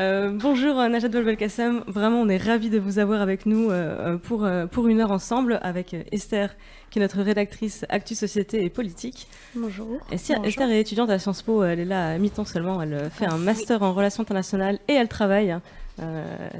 [0.00, 4.18] Euh, bonjour euh, Najat Belkassem, vraiment on est ravis de vous avoir avec nous euh,
[4.18, 6.56] pour, euh, pour une heure ensemble avec Esther
[6.90, 9.28] qui est notre rédactrice Actu Société et Politique.
[9.54, 10.00] Bonjour.
[10.10, 10.48] Esther, Bonjour.
[10.48, 13.36] Esther est étudiante à Sciences Po, elle est là à mi-temps seulement, elle fait un
[13.36, 15.56] master en relations internationales et elle travaille.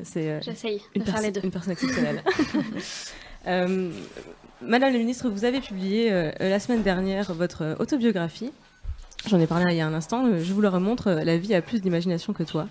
[0.04, 1.40] C'est J'essaye une, de faire les deux.
[1.42, 2.22] une personne exceptionnelle.
[4.62, 8.52] Madame la ministre, vous avez publié la semaine dernière votre autobiographie.
[9.28, 10.26] J'en ai parlé il y a un instant.
[10.26, 11.08] euh, Je vous le remontre.
[11.08, 12.68] euh, La vie a plus d'imagination que toi.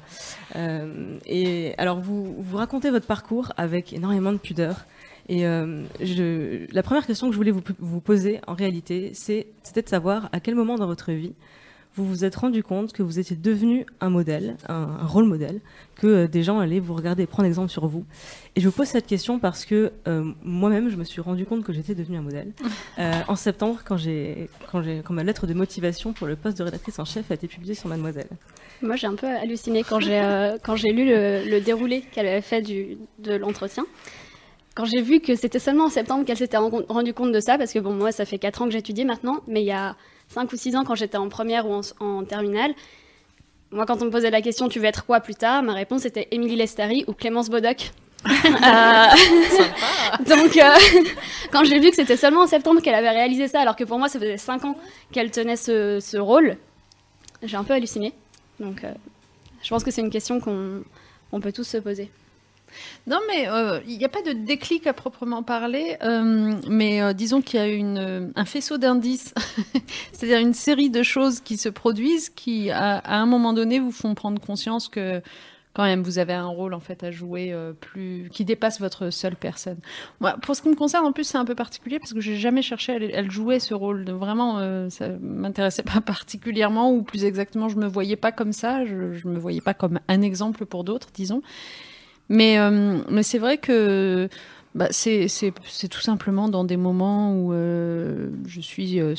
[0.55, 4.85] Euh, et alors, vous, vous racontez votre parcours avec énormément de pudeur.
[5.29, 9.47] Et euh, je, la première question que je voulais vous, vous poser, en réalité, c'est-
[9.63, 11.33] c'était de savoir à quel moment dans votre vie
[11.95, 15.59] vous vous êtes rendu compte que vous étiez devenu un modèle, un, un rôle modèle,
[15.95, 18.03] que euh, des gens allaient vous regarder et prendre exemple sur vous.
[18.55, 21.63] Et je vous pose cette question parce que euh, moi-même, je me suis rendu compte
[21.63, 22.51] que j'étais devenue un modèle.
[22.99, 26.59] Euh, en septembre, quand, j'ai, quand, j'ai, quand ma lettre de motivation pour le poste
[26.59, 28.27] de rédactrice en chef a été publiée sur Mademoiselle.
[28.83, 30.21] Moi, j'ai un peu halluciné quand j'ai
[30.63, 33.85] quand j'ai lu le, le déroulé qu'elle avait fait du, de l'entretien.
[34.75, 37.57] Quand j'ai vu que c'était seulement en septembre qu'elle s'était rendu rendu compte de ça,
[37.57, 39.95] parce que bon, moi, ça fait 4 ans que j'étudie maintenant, mais il y a
[40.29, 42.73] 5 ou 6 ans, quand j'étais en première ou en, en terminale,
[43.71, 46.05] moi, quand on me posait la question, tu veux être quoi plus tard Ma réponse
[46.05, 47.91] était Émilie Lestari ou Clémence Bodoc.
[48.45, 49.07] Euh,
[50.27, 50.75] Donc, euh,
[51.51, 53.99] quand j'ai vu que c'était seulement en septembre qu'elle avait réalisé ça, alors que pour
[53.99, 54.77] moi, ça faisait 5 ans
[55.11, 56.57] qu'elle tenait ce, ce rôle,
[57.41, 58.13] j'ai un peu halluciné.
[58.59, 58.93] Donc, euh,
[59.61, 60.83] je pense que c'est une question qu'on
[61.31, 62.09] on peut tous se poser.
[63.05, 67.13] Non, mais euh, il n'y a pas de déclic à proprement parler, euh, mais euh,
[67.13, 69.33] disons qu'il y a un faisceau d'indices,
[70.13, 74.15] c'est-à-dire une série de choses qui se produisent qui, à, un moment donné, vous font
[74.15, 75.21] prendre conscience que
[75.73, 79.35] quand même vous avez un rôle en fait à jouer plus qui dépasse votre seule
[79.35, 79.79] personne.
[80.19, 82.35] Moi, pour ce qui me concerne, en plus, c'est un peu particulier parce que j'ai
[82.35, 84.09] jamais cherché à, jouer ce rôle.
[84.11, 88.85] Vraiment, euh, ça m'intéressait pas particulièrement, ou plus exactement, je me voyais pas comme ça.
[88.85, 91.41] Je, je me voyais pas comme un exemple pour d'autres, disons.
[92.29, 94.29] Mais, euh, mais c'est vrai que
[94.75, 95.27] bah, c'est
[95.89, 99.13] tout simplement dans des moments où euh, je suis, euh,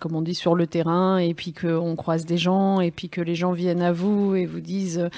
[0.00, 3.20] comme on dit, sur le terrain et puis qu'on croise des gens et puis que
[3.20, 5.08] les gens viennent à vous et vous disent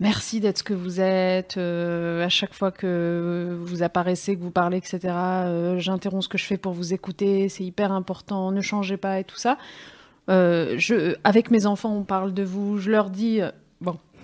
[0.00, 1.56] merci d'être ce que vous êtes.
[1.56, 5.14] à chaque fois que vous apparaissez, que vous parlez, etc.,
[5.78, 7.48] j'interromps ce que je fais pour vous écouter.
[7.48, 8.52] C'est hyper important.
[8.52, 9.56] Ne changez pas et tout ça.
[10.28, 12.78] Je, avec mes enfants, on parle de vous.
[12.78, 13.40] Je leur dis.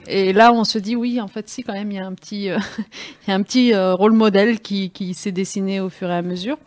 [0.06, 2.14] Et là, on se dit, oui, en fait, si, quand même, il y a un
[2.14, 2.58] petit, euh,
[3.28, 6.58] y a un petit euh, rôle modèle qui, s'est dessiné au fur et à mesure.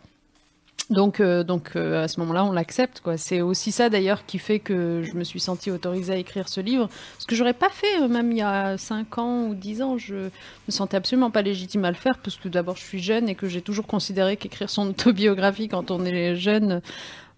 [0.89, 3.01] Donc, euh, donc à ce moment-là, on l'accepte.
[3.17, 6.61] C'est aussi ça, d'ailleurs, qui fait que je me suis sentie autorisée à écrire ce
[6.61, 6.89] livre.
[7.19, 9.97] Ce que j'aurais pas fait, même il y a 5 ans ou 10 ans.
[9.97, 10.29] Je me
[10.69, 13.47] sentais absolument pas légitime à le faire, parce que d'abord, je suis jeune et que
[13.47, 16.81] j'ai toujours considéré qu'écrire son autobiographie quand on est jeune,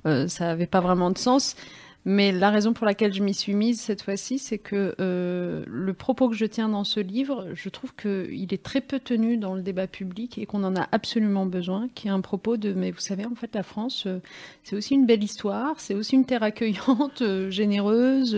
[0.05, 1.55] ça avait pas vraiment de sens.
[2.11, 5.93] Mais la raison pour laquelle je m'y suis mise cette fois-ci, c'est que euh, le
[5.93, 9.53] propos que je tiens dans ce livre, je trouve qu'il est très peu tenu dans
[9.53, 12.89] le débat public et qu'on en a absolument besoin, qui est un propos de, mais
[12.89, 14.21] vous savez, en fait, la France, euh,
[14.63, 18.35] c'est aussi une belle histoire, c'est aussi une terre accueillante, euh, généreuse,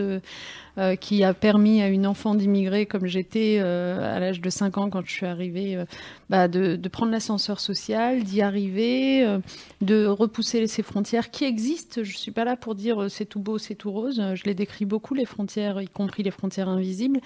[0.77, 4.77] euh, qui a permis à une enfant d'immigrés comme j'étais euh, à l'âge de 5
[4.77, 5.85] ans quand je suis arrivée, euh,
[6.29, 9.39] bah, de, prendre l'ascenseur social, d'y arriver,
[9.81, 12.03] de repousser ces frontières qui existent.
[12.03, 14.21] Je suis pas là pour dire c'est tout beau, c'est tout rose.
[14.35, 17.19] Je les décris beaucoup, les frontières, y compris les frontières invisibles.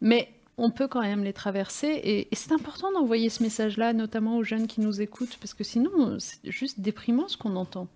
[0.00, 0.28] Mais
[0.58, 2.00] on peut quand même les traverser.
[2.04, 6.18] Et c'est important d'envoyer ce message-là, notamment aux jeunes qui nous écoutent, parce que sinon,
[6.18, 7.88] c'est juste déprimant ce qu'on entend.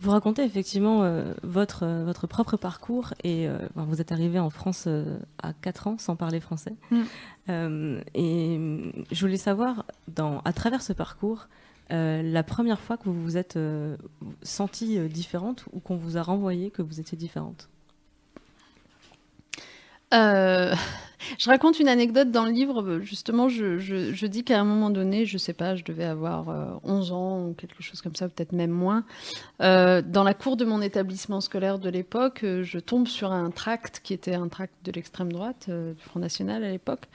[0.00, 4.50] Vous racontez effectivement euh, votre, euh, votre propre parcours et euh, vous êtes arrivé en
[4.50, 4.88] France
[5.42, 6.74] à 4 ans sans parler français.
[6.90, 7.02] Mm.
[8.14, 11.48] Et hum, je voulais savoir, dans, à travers ce parcours,
[11.90, 13.58] la première fois que vous vous êtes
[14.42, 17.70] sentie différente ou qu'on vous a renvoyé que vous étiez différente?
[20.14, 20.74] Euh,
[21.38, 23.00] je raconte une anecdote dans le livre.
[23.00, 27.12] Justement, je, dis qu'à un moment donné, je sais pas, je devais avoir euh, 11
[27.12, 29.04] ans ou quelque chose comme ça, peut-être même moins.
[29.60, 33.50] Euh, dans la cour de mon établissement scolaire de l'époque, euh, je tombe sur un
[33.50, 37.06] tract qui était un tract de l'extrême droite, euh, du Front National à l'époque,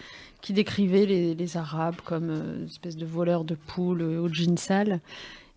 [0.44, 4.56] qui décrivait les, Arabes comme euh, une espèce de voleurs de poules euh, au jean.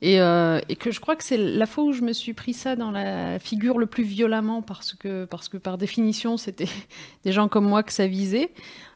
[0.06, 2.52] Et, euh, et, que je crois que c'est la fois où je me suis pris
[2.52, 6.68] ça dans la figure le plus violemment parce que, parce que par définition, c'était
[7.24, 8.52] des gens comme moi que ça visait.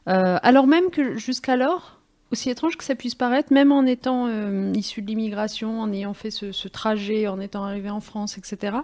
[0.07, 1.99] Euh, alors même que jusqu'alors,
[2.31, 6.13] aussi étrange que ça puisse paraître, même en étant euh, issu de l'immigration, en ayant
[6.13, 8.77] fait ce, trajet, en étant arrivé en France, etc.,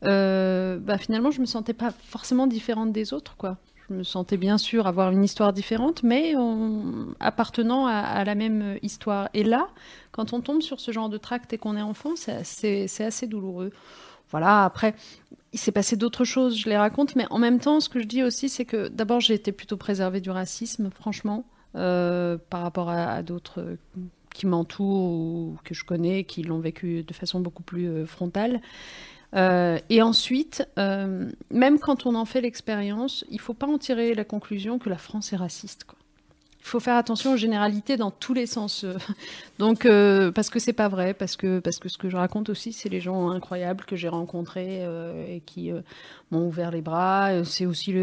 [0.00, 3.58] bah, finalement, je me sentais pas forcément différente des autres, quoi.
[3.88, 6.34] Je me sentais bien sûr avoir une histoire différente, mais
[7.20, 9.28] appartenant à, la même histoire.
[9.32, 9.68] Et là,
[10.10, 13.70] quand on tombe sur ce genre de tract et qu'on est enfant, c'est assez douloureux.
[14.30, 14.96] Voilà, après,
[15.52, 18.06] il s'est passé d'autres choses, je les raconte, mais en même temps, ce que je
[18.06, 21.44] dis aussi, c'est que d'abord, j'ai été plutôt préservée du racisme, franchement,
[21.76, 23.76] euh, par rapport à, à d'autres
[24.36, 28.60] qui m'entourent ou que je connais, qui l'ont vécu de façon beaucoup plus euh, frontale.
[29.34, 33.78] Euh, et ensuite, euh, même quand on en fait l'expérience, il ne faut pas en
[33.78, 35.86] tirer la conclusion que la France est raciste.
[36.60, 38.84] Il faut faire attention aux généralités dans tous les sens.
[39.60, 42.48] Donc, euh, parce que c'est pas vrai, parce que, parce que ce que je raconte
[42.48, 44.82] aussi, c'est les gens incroyables que j'ai rencontrés
[45.28, 45.70] et qui
[46.32, 47.44] m'ont ouvert les bras.
[47.44, 47.94] C'est aussi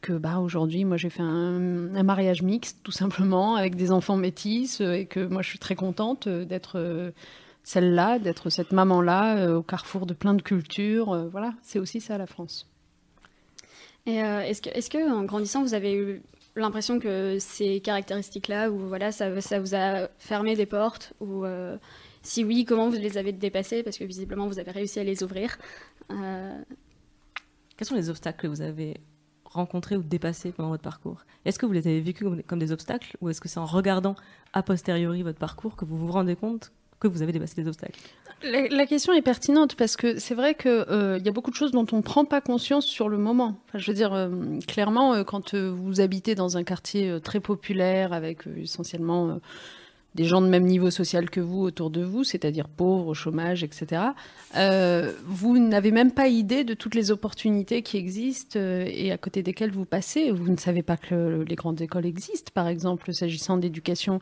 [0.00, 4.16] que bah, aujourd'hui, moi, j'ai fait un, un, mariage mixte, tout simplement, avec des enfants
[4.16, 7.12] métis, et que moi, je suis très contente d'être
[7.62, 11.12] celle-là, d'être cette maman-là euh, au carrefour de plein de cultures.
[11.12, 12.68] Euh, voilà, c'est aussi ça la France.
[14.06, 16.22] Et euh, est-ce que, est que, en grandissant, vous avez eu
[16.56, 21.44] l'impression que ces caractéristiques-là, ou voilà, ça, ça, vous a fermé des portes, ou
[22.22, 25.22] si oui, comment vous les avez dépassées, parce que visiblement vous avez réussi à les
[25.22, 25.58] ouvrir.
[26.08, 29.00] Quels sont les obstacles que vous avez
[29.44, 31.24] rencontrés ou dépassés pendant votre parcours?
[31.44, 33.66] Est-ce que vous les avez vécus comme, comme des obstacles, ou est-ce que c'est en
[33.66, 34.16] regardant
[34.52, 38.00] a posteriori votre parcours que vous vous rendez compte que vous avez dépassé les obstacles
[38.42, 41.72] la, question est pertinente parce que c'est vrai qu'il euh, y a beaucoup de choses
[41.72, 43.60] dont on ne prend pas conscience sur le moment.
[43.74, 48.46] Je veux dire, euh, clairement, euh, quand vous habitez dans un quartier très populaire avec
[48.56, 49.40] essentiellement
[50.14, 53.62] des gens de même niveau social que vous autour de vous, c'est-à-dire pauvres, au chômage,
[53.62, 54.02] etc.,
[54.56, 59.18] euh, vous n'avez même pas idée de toutes les opportunités qui existent euh, et à
[59.18, 60.32] côté desquelles vous passez.
[60.32, 64.20] Vous ne savez pas que le, les grandes écoles existent, par exemple, s'agissant d'éducation.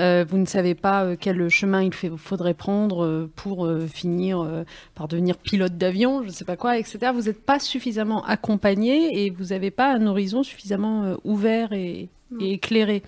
[0.00, 4.64] Euh, vous ne savez pas quel chemin il faudrait prendre pour finir
[4.94, 7.12] par devenir pilote d'avion, je ne sais pas quoi, etc.
[7.14, 12.08] Vous n'êtes pas suffisamment accompagné et vous n'avez pas un horizon suffisamment ouvert et,
[12.40, 13.02] et éclairé.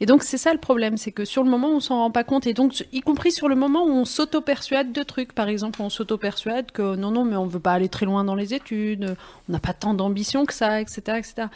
[0.00, 2.24] Et donc c'est ça le problème, c'est que sur le moment on s'en rend pas
[2.24, 5.80] compte et donc y compris sur le moment où on s'auto-persuade de trucs, par exemple
[5.80, 9.16] on s'auto-persuade que non non mais on veut pas aller très loin dans les études,
[9.48, 11.18] on n'a pas tant d'ambition que ça, etc.
[11.18, 11.48] etc.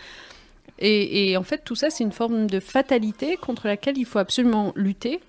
[0.79, 4.21] Et, et en fait tout ça c'est une forme de fatalité contre laquelle il faut
[4.21, 5.21] absolument lutter.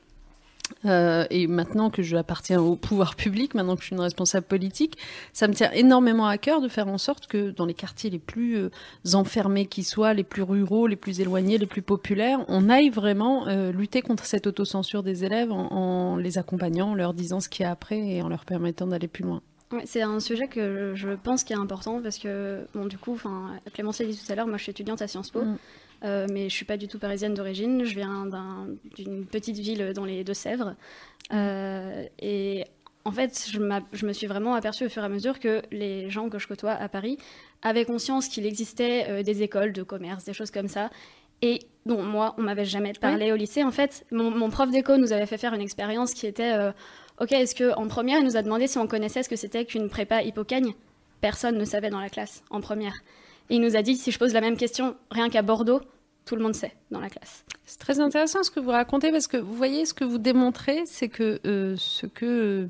[0.85, 4.97] Euh, et maintenant que j'appartiens au pouvoir public, maintenant que je suis une responsable politique,
[5.33, 8.19] ça me tient énormément à cœur de faire en sorte que dans les quartiers les
[8.19, 8.69] plus euh,
[9.13, 13.47] enfermés qui soient, les plus ruraux, les plus éloignés, les plus populaires, on aille vraiment
[13.47, 17.49] euh, lutter contre cette autocensure des élèves en, en, les accompagnant, en leur disant ce
[17.49, 19.41] qu'il y a après et en leur permettant d'aller plus loin.
[19.71, 23.19] Ouais, c'est un sujet que je pense qui est important parce que, bon, du coup,
[23.73, 25.41] Clémence l'a dit tout à l'heure, moi je suis étudiante à Sciences Po.
[25.41, 25.57] Mm.
[26.03, 27.83] Euh, mais je suis pas du tout parisienne d'origine.
[27.83, 28.27] Je viens
[28.95, 30.75] d'une petite ville dans les Deux-Sèvres.
[31.33, 32.65] Euh, et
[33.05, 33.59] en fait, je,
[33.93, 36.47] je, me suis vraiment aperçue au fur et à mesure que les gens que je
[36.47, 37.17] côtoie à Paris
[37.61, 40.89] avaient conscience qu'il existait euh, des écoles de commerce, des choses comme ça.
[41.41, 43.31] Et bon, moi, on m'avait jamais parlé oui.
[43.31, 43.63] au lycée.
[43.63, 46.71] En fait, mon, mon prof d'éco nous avait fait faire une expérience qui était euh,
[47.19, 49.89] Ok, est-ce qu'en première, il nous a demandé si on connaissait ce que c'était qu'une
[49.89, 50.73] prépa hypocagne
[51.19, 52.93] Personne ne savait dans la classe, en première.
[53.49, 55.81] Et il nous a dit, si je pose la même question rien qu'à Bordeaux,
[56.25, 57.43] tout le monde sait dans la classe.
[57.65, 60.83] C'est très intéressant ce que vous racontez parce que vous voyez ce que vous démontrez,
[60.85, 62.67] c'est que euh, ce que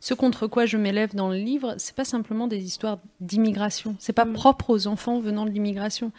[0.00, 3.96] ce contre quoi je m'élève dans le livre, c'est pas simplement des histoires d'immigration.
[3.98, 4.32] C'est pas mmh.
[4.32, 6.12] propre aux enfants venant de l'immigration.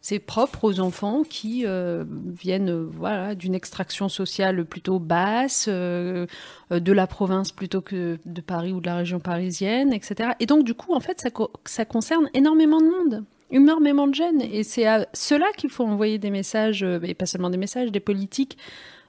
[0.00, 6.26] C'est propre aux enfants qui euh, viennent euh, voilà, d'une extraction sociale plutôt basse, euh,
[6.70, 10.30] de la province plutôt que de Paris ou de la région parisienne, etc.
[10.38, 14.14] Et donc, du coup, en fait, ça, co ça concerne énormément de monde énormément de
[14.14, 14.40] jeunes.
[14.40, 18.00] Et c'est à cela qu'il faut envoyer des messages, et pas seulement des messages, des
[18.00, 18.56] politiques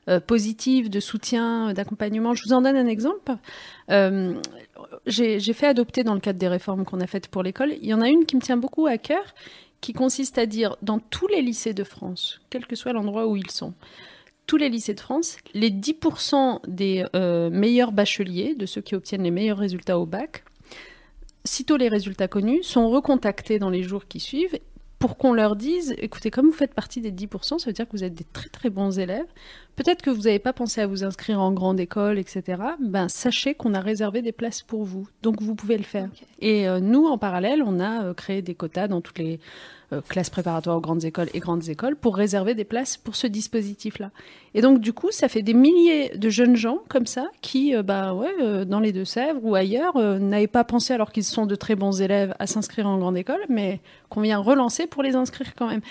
[0.09, 2.33] euh, positives de soutien, d'accompagnement.
[2.33, 3.33] Je vous en donne un exemple.
[3.91, 4.33] Euh,
[5.05, 7.73] J'ai fait adopter dans le cadre des réformes qu'on a faites pour l'école.
[7.81, 9.23] Il y en a une qui me tient beaucoup à cœur,
[9.81, 13.35] qui consiste à dire dans tous les lycées de France, quel que soit l'endroit où
[13.35, 13.73] ils sont,
[14.47, 19.23] tous les lycées de France, les 10% des euh, meilleurs bacheliers, de ceux qui obtiennent
[19.23, 20.43] les meilleurs résultats au bac,
[21.45, 24.59] sitôt les résultats connus, sont recontactés dans les jours qui suivent
[24.99, 27.93] pour qu'on leur dise, écoutez, comme vous faites partie des 10%, ça veut dire que
[27.93, 29.25] vous êtes des très très bons élèves.
[29.77, 32.61] Peut-être que vous n'avez pas pensé à vous inscrire en grande école, etc.
[32.81, 35.07] Ben, sachez qu'on a réservé des places pour vous.
[35.23, 36.09] Donc vous pouvez le faire.
[36.13, 36.25] Okay.
[36.39, 39.39] Et euh, nous, en parallèle, on a euh, créé des quotas dans toutes les
[40.07, 44.11] classes préparatoires aux grandes écoles et grandes écoles, pour réserver des places pour ce dispositif-là.
[44.53, 47.83] Et donc, du coup, ça fait des milliers de jeunes gens comme ça qui, euh,
[47.83, 51.75] bah ouais, dans les Deux-Sèvres ou ailleurs, n'avaient pas pensé, alors qu'ils sont de très
[51.75, 53.79] bons élèves, à s'inscrire en grande école, mais
[54.09, 55.81] qu'on vient relancer pour les inscrire quand même.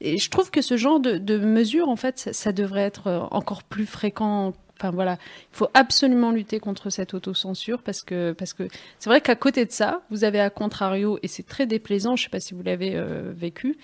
[0.00, 3.64] Et je trouve que ce genre de, de mesures, en fait, ça devrait être encore
[3.64, 5.18] plus fréquent Enfin voilà,
[5.52, 8.68] il faut absolument lutter contre cette autocensure parce que parce que
[8.98, 12.14] c'est vrai qu'à côté de ça, vous avez à contrario et c'est très déplaisant.
[12.14, 13.76] Je ne sais pas si vous l'avez euh, vécu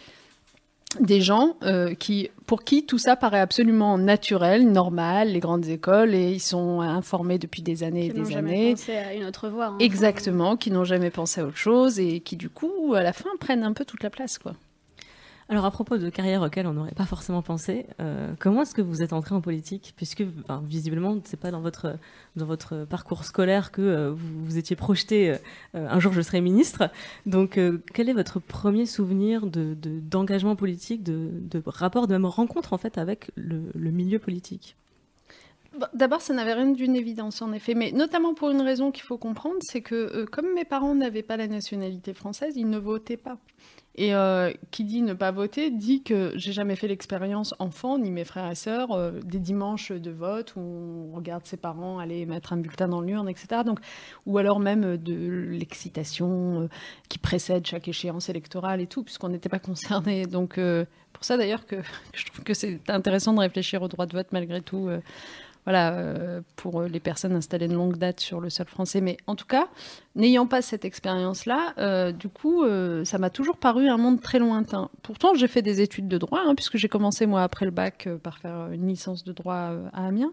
[1.01, 6.15] des gens euh, qui, pour qui tout ça paraît absolument naturel, normal, les grandes écoles,
[6.15, 8.73] et ils sont informés depuis des années et des années.
[8.73, 9.67] Pensé à une autre voie.
[9.67, 9.77] Hein.
[9.81, 13.31] Exactement, qui n'ont jamais pensé à autre chose et qui du coup, à la fin,
[13.41, 14.55] prennent un peu toute la place, quoi.
[15.51, 18.81] Alors à propos de carrière auxquelles on n'aurait pas forcément pensé, euh, comment est-ce que
[18.81, 19.93] vous êtes entré en politique?
[19.95, 21.99] Puisque visiblement, visiblement, c'est pas dans votre
[22.37, 25.37] dans votre parcours scolaire que euh, vous, vous étiez projeté euh,
[25.75, 26.91] un jour je serai ministre.
[27.27, 27.61] Donc
[27.93, 32.97] quel est votre premier souvenir de d'engagement politique, de, rapport, de même rencontre en fait
[32.97, 34.77] avec le, le milieu politique?
[35.93, 39.19] D'abord, ça n'avait rien d'une évidence, en effet, mais notamment pour une raison qu'il faut
[39.19, 43.39] comprendre, c'est que comme mes parents n'avaient pas la nationalité française, ils ne votaient pas.
[43.97, 48.11] Et euh, qui dit ne pas voter dit que j'ai jamais fait l'expérience enfant, ni
[48.11, 50.61] mes frères et sœurs, euh, des dimanches de vote où
[51.13, 53.63] on regarde ses parents aller mettre un bulletin dans l'urne, etc.
[53.65, 53.79] Donc,
[54.27, 56.69] ou alors même de l'excitation euh,
[57.09, 60.27] qui précède chaque échéance électorale et tout, puisqu'on n'était pas concernés.
[60.27, 60.59] Donc,
[61.13, 61.77] pour ça d'ailleurs que,
[62.15, 64.89] je trouve que c'est intéressant de réfléchir au droit de vote malgré tout
[65.65, 69.01] voilà, euh, pour les personnes installées de longue date sur le sol français.
[69.01, 69.69] Mais en tout cas,
[70.15, 74.39] n'ayant pas cette expérience-là, euh, du coup, euh, ça m'a toujours paru un monde très
[74.39, 74.91] lointain.
[75.03, 78.09] Pourtant, j'ai fait des études de droit, hein, puisque j'ai commencé, moi, après le bac,
[78.23, 80.33] par faire une licence de droit à Amiens.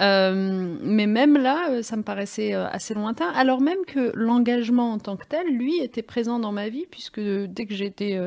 [0.00, 4.92] Euh, mais même là, euh, ça me paraissait euh, assez lointain, alors même que l'engagement
[4.92, 8.18] en tant que tel, lui, était présent dans ma vie, puisque dès que j'étais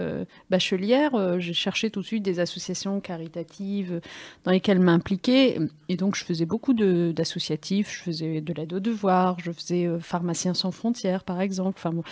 [0.49, 4.01] bachelière, j'ai cherché tout de suite des associations caritatives
[4.43, 9.37] dans lesquelles m'impliquer, et donc je faisais beaucoup d'associatifs, je faisais de l'aide aux devoirs,
[9.39, 11.75] je faisais Pharmaciens sans frontières, par exemple.
[11.77, 12.03] Enfin, bon.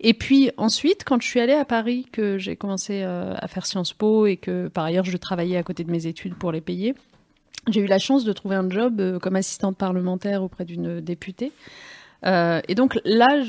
[0.00, 3.92] Et puis ensuite, quand je suis allée à Paris, que j'ai commencé à faire Sciences
[3.92, 6.94] Po, et que par ailleurs je travaillais à côté de mes études pour les payer,
[7.68, 11.52] j'ai eu la chance de trouver un job euh, comme assistante parlementaire auprès d'une députée.
[12.24, 13.42] Euh, et donc là,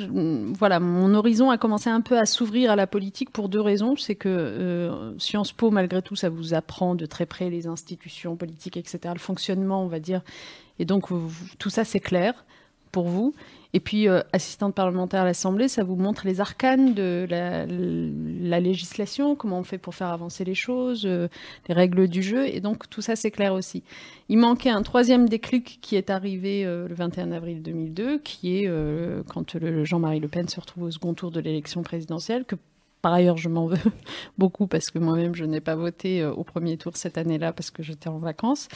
[0.57, 3.95] voilà, mon horizon a commencé un peu à s'ouvrir à la politique pour deux raisons.
[3.95, 8.35] C'est que euh, Sciences Po, malgré tout, ça vous apprend de très près les institutions
[8.35, 10.21] politiques, etc., le fonctionnement, on va dire.
[10.79, 11.07] Et donc
[11.57, 12.45] tout ça, c'est clair
[12.91, 13.33] pour vous.
[13.73, 19.35] Et puis, euh, assistante parlementaire à l'Assemblée, ça vous montre les arcanes de la, législation,
[19.35, 21.27] comment on fait pour faire avancer les choses, euh,
[21.67, 22.47] les règles du jeu.
[22.47, 23.83] Et donc, tout ça, c'est clair aussi.
[24.29, 28.69] Il manquait un troisième déclic qui est arrivé euh, le 21 avril 2002, qui est
[29.27, 32.55] quand Jean-Marie Le Pen se retrouve au second tour de l'élection présidentielle, que
[33.07, 33.77] par ailleurs, je m'en veux
[34.37, 37.71] beaucoup parce que moi-même, je n'ai pas voté euh, au premier tour cette année-là parce
[37.71, 38.67] que j'étais en vacances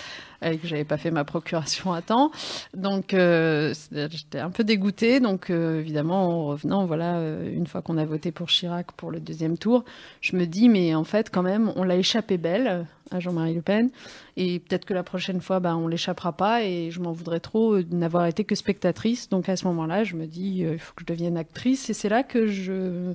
[0.41, 2.31] et que j'avais pas fait ma procuration à temps.
[2.73, 5.19] Donc, euh, j'étais un peu dégoûtée.
[5.19, 9.19] Donc, euh, évidemment, en revenant, voilà, une fois qu'on a voté pour Chirac pour le
[9.19, 9.83] deuxième tour,
[10.21, 13.61] je me dis, mais en fait, quand même, on l'a échappé belle à Jean-Marie Le
[13.61, 13.89] Pen.
[14.37, 17.81] Et peut-être que la prochaine fois, ben, on l'échappera pas et je m'en voudrais trop
[17.81, 19.27] n'avoir été que spectatrice.
[19.27, 21.89] Donc à ce moment-là, je me dis, il faut que je devienne actrice.
[21.89, 23.13] Et c'est là que je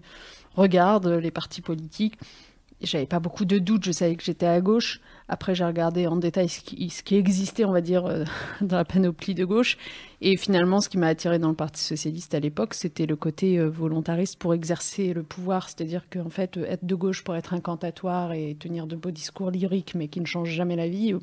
[0.56, 2.18] regarde les partis politiques.
[2.82, 5.00] J'avais pas beaucoup de doutes, je savais que j'étais à gauche.
[5.28, 8.24] Après, j'ai regardé en détail ce qui, existait, on va dire, euh,
[8.60, 9.78] dans la panoplie de gauche.
[10.20, 13.58] Et finalement, ce qui m'a attiré dans le Parti socialiste à l'époque, c'était le côté
[13.58, 15.70] euh, volontariste pour exercer le pouvoir.
[15.70, 19.94] C'est-à-dire qu'en fait, être de gauche pour être incantatoire et tenir de beaux discours lyriques,
[19.94, 21.18] mais qui ne changent jamais la vie, euh,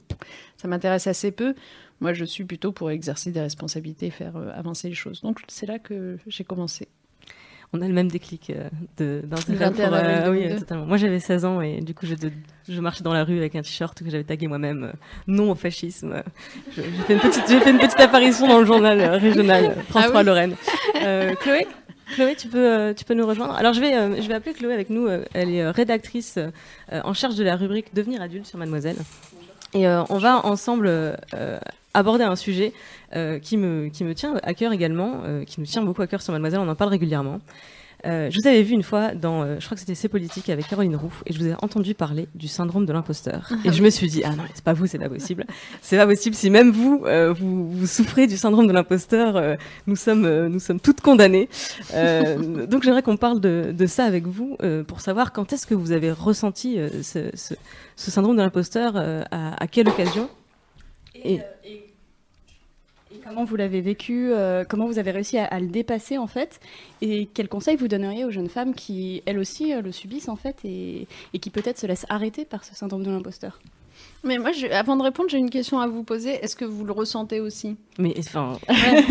[0.58, 1.54] ça m'intéresse assez peu.
[2.02, 5.22] Moi, je suis plutôt pour exercer des responsabilités, faire avancer les choses.
[5.22, 6.88] Donc, c'est là que j'ai commencé
[7.74, 9.94] on a le même déclic euh, d'intérêt pour...
[9.94, 10.86] Euh, oui, totalement.
[10.86, 12.14] Moi, j'avais 16 ans et du coup, je,
[12.70, 14.92] je, marchais dans la rue avec un t-shirt que j'avais tagué moi-même, euh,
[15.26, 16.22] non au fascisme.
[16.76, 20.24] J'ai fait, une petite, fait une petite apparition dans le journal régional France 3 ah
[20.24, 20.56] Lorraine.
[21.40, 21.66] Chloé?
[22.14, 23.56] Chloé, tu peux, tu peux nous rejoindre?
[23.56, 25.08] Alors, je vais, je vais appeler Chloé avec nous.
[25.34, 26.38] Elle est rédactrice
[26.92, 28.98] en charge de la rubrique Devenir adulte sur Mademoiselle.
[29.74, 31.18] Et on va ensemble
[31.94, 32.74] aborder un sujet
[33.16, 36.08] euh, qui, me, qui me tient à cœur également, euh, qui nous tient beaucoup à
[36.08, 37.40] cœur sur Mademoiselle, on en parle régulièrement.
[38.06, 40.68] Euh, je vous avais vu une fois dans, je crois que c'était C'est politique avec
[40.68, 43.50] Caroline Roux, et je vous ai entendu parler du syndrome de l'imposteur.
[43.64, 45.46] Et je me suis dit, ah non, c'est pas vous, c'est pas possible.
[45.82, 46.36] C'est pas possible.
[46.36, 49.58] Si même vous, vous, vous, souffrez du syndrome de l'imposteur,
[49.88, 51.48] nous sommes, nous sommes toutes condamnées.
[51.94, 55.94] donc j'aimerais qu'on parle de, de, ça avec vous pour savoir quand est-ce que vous
[55.94, 57.54] avez ressenti ce, ce,
[57.96, 60.30] ce, syndrome de l'imposteur, à, à, quelle occasion?
[61.16, 61.83] Et, et
[63.24, 66.60] comment vous l'avez vécu, euh, comment vous avez réussi à, le dépasser en fait,
[67.02, 70.36] et quels conseils vous donneriez aux jeunes femmes qui elles aussi euh, le subissent en
[70.36, 73.60] fait et, et qui peut-être se laissent arrêter par ce syndrome de l'imposteur?
[74.26, 76.32] Mais moi, avant de répondre, j'ai une question à vous poser.
[76.44, 77.76] Est-ce que vous le ressentez aussi?
[77.98, 78.58] Mais enfin,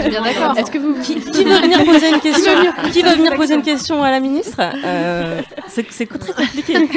[0.08, 0.56] bien d'accord.
[0.56, 2.52] Est-ce que vous qui, veut venir poser une question
[2.90, 4.58] Qui veut venir poser une question à la ministre?
[4.60, 6.88] Euh, C'est très compliqué.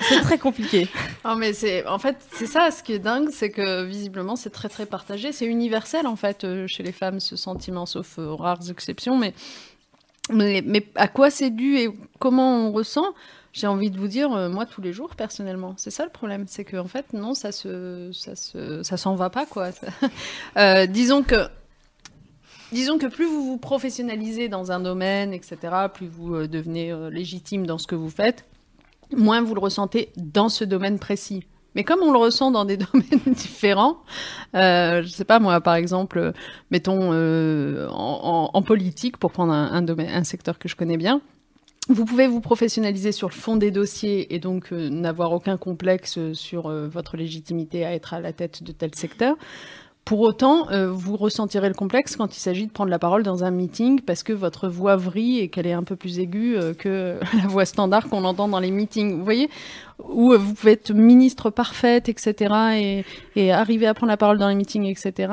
[0.00, 0.88] c'est très compliqué.
[1.26, 2.70] Non, mais c'est en fait c'est ça.
[2.70, 5.32] Ce qui est dingue, c'est que visiblement c'est très très partagé.
[5.32, 9.18] C'est universel en fait euh, chez les femmes ce sentiment, sauf euh, rares exceptions.
[9.18, 9.34] Mais,
[10.32, 13.12] mais mais à quoi c'est dû et comment on ressent?
[13.52, 15.74] J'ai envie de vous dire, euh, moi, tous les jours, personnellement.
[15.76, 19.14] C'est ça le problème, c'est qu'en en fait, non, ça se, ça se, ça s'en
[19.14, 19.70] va pas, quoi.
[20.56, 21.48] euh, disons que,
[22.72, 25.56] disons que plus vous vous professionnalisez dans un domaine, etc.,
[25.92, 28.44] plus vous euh, devenez légitime dans ce que vous faites,
[29.16, 31.44] moins vous le ressentez dans ce domaine précis.
[31.74, 33.98] Mais comme on le ressent dans des domaines différents,
[34.54, 36.32] euh, je sais pas moi, par exemple,
[36.70, 37.12] mettons
[37.90, 41.22] en, politique, pour prendre un, domaine, un secteur que je connais bien,
[41.88, 46.18] vous pouvez vous professionnaliser sur le fond des dossiers et donc euh, n'avoir aucun complexe
[46.34, 49.36] sur euh, votre légitimité à être à la tête de tel secteur.
[50.04, 53.44] Pour autant, euh, vous ressentirez le complexe quand il s'agit de prendre la parole dans
[53.44, 57.18] un meeting parce que votre voix vrille et qu'elle est un peu plus aiguë que
[57.42, 59.16] la voix standard qu'on entend dans les meetings.
[59.16, 59.50] Vous voyez,
[59.98, 63.04] où vous pouvez être ministre parfaite, etc., et,
[63.36, 65.32] et, arriver à prendre la parole dans les meetings, etc.,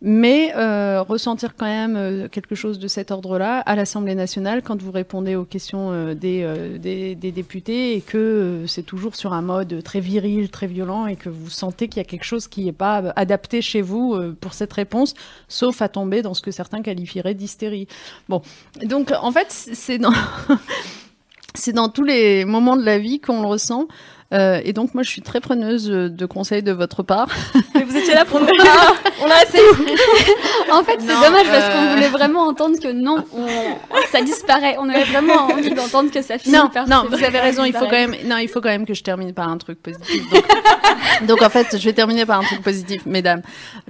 [0.00, 4.80] mais euh, ressentir quand même euh, quelque chose de cet ordre-là à l'Assemblée nationale quand
[4.80, 9.32] vous répondez aux questions euh, des, euh, des, des, députés et que c'est toujours sur
[9.32, 12.48] un mode très viril, très violent, et que vous sentez qu'il y a quelque chose
[12.48, 15.14] qui n'est pas adapté chez vous pour cette réponse,
[15.48, 17.88] sauf à tomber dans ce que certains qualifieraient d'hystérie.
[18.28, 18.42] Bon,
[18.84, 20.12] donc en fait, c'est dans...
[21.54, 23.86] c'est dans tous les moments de la vie qu'on le ressent.
[24.32, 27.28] Euh, et donc, moi, je suis très preneuse de conseils de votre part.
[27.74, 28.48] Mais vous étiez là pour nous.
[28.48, 28.92] Ah,
[29.22, 29.58] on l'a assez.
[30.72, 31.94] en fait, c'est dommage parce qu'on euh.
[31.94, 33.46] voulait vraiment entendre que non, on...
[34.10, 34.76] ça disparaît.
[34.80, 37.64] On avait vraiment envie d'entendre que ça finit non, par Non, vous avez raison.
[37.64, 39.80] Il faut quand même, non, il faut quand même que je termine par un truc
[39.80, 40.28] positif.
[40.30, 40.44] Donc,
[41.28, 43.42] donc en fait, je vais terminer par un truc positif, mesdames,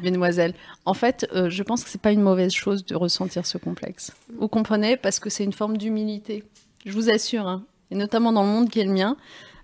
[0.03, 0.53] mesdemoiselles.
[0.85, 4.13] En fait, euh, je pense que c'est pas une mauvaise chose de ressentir ce complexe.
[4.39, 4.99] Vous comprenez?
[4.99, 6.45] Parce que c'est une forme d'humilité.
[6.85, 9.17] Je vous assure, hein, et notamment dans le monde qui est le mien,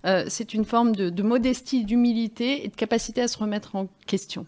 [0.06, 3.88] euh, c'est une forme de, de modestie, d'humilité et de capacité à se remettre en
[4.06, 4.46] question.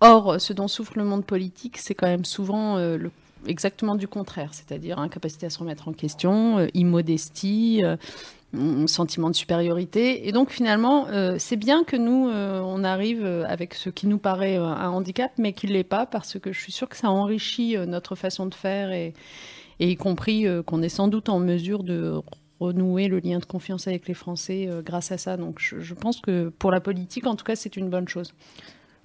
[0.00, 2.98] Or, ce dont souffre le monde politique, c'est quand même souvent euh,
[3.46, 7.96] exactement du contraire, c'est-à-dire incapacité à se remettre en question, euh, immodestie, euh,
[8.86, 10.28] sentiment de supériorité.
[10.28, 14.90] Et donc finalement, c'est bien que nous, on arrive avec ce qui nous paraît un
[14.90, 18.14] handicap, mais qui ne l'est pas, parce que je suis sûre que ça enrichit notre
[18.14, 19.12] façon de faire, et,
[19.80, 22.20] et y compris qu'on est sans doute en mesure de
[22.60, 25.36] renouer le lien de confiance avec les Français euh, grâce à ça.
[25.36, 28.34] Donc je, je, pense que pour la politique, en tout cas, c'est une bonne chose.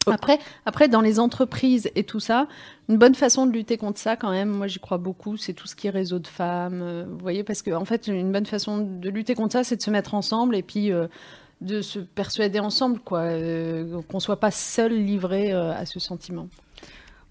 [0.08, 2.48] Après, après, dans les entreprises et tout ça,
[2.88, 5.68] une bonne façon de lutter contre ça, quand même, moi j'y crois beaucoup, c'est tout
[5.68, 6.80] ce qui est réseau de femmes.
[6.82, 9.76] Euh, vous voyez, parce qu'en en fait, une bonne façon de lutter contre ça, c'est
[9.76, 11.08] de se mettre ensemble et puis euh,
[11.62, 16.48] de se persuader ensemble, quoi, euh, qu'on soit pas seul livré euh, à ce sentiment.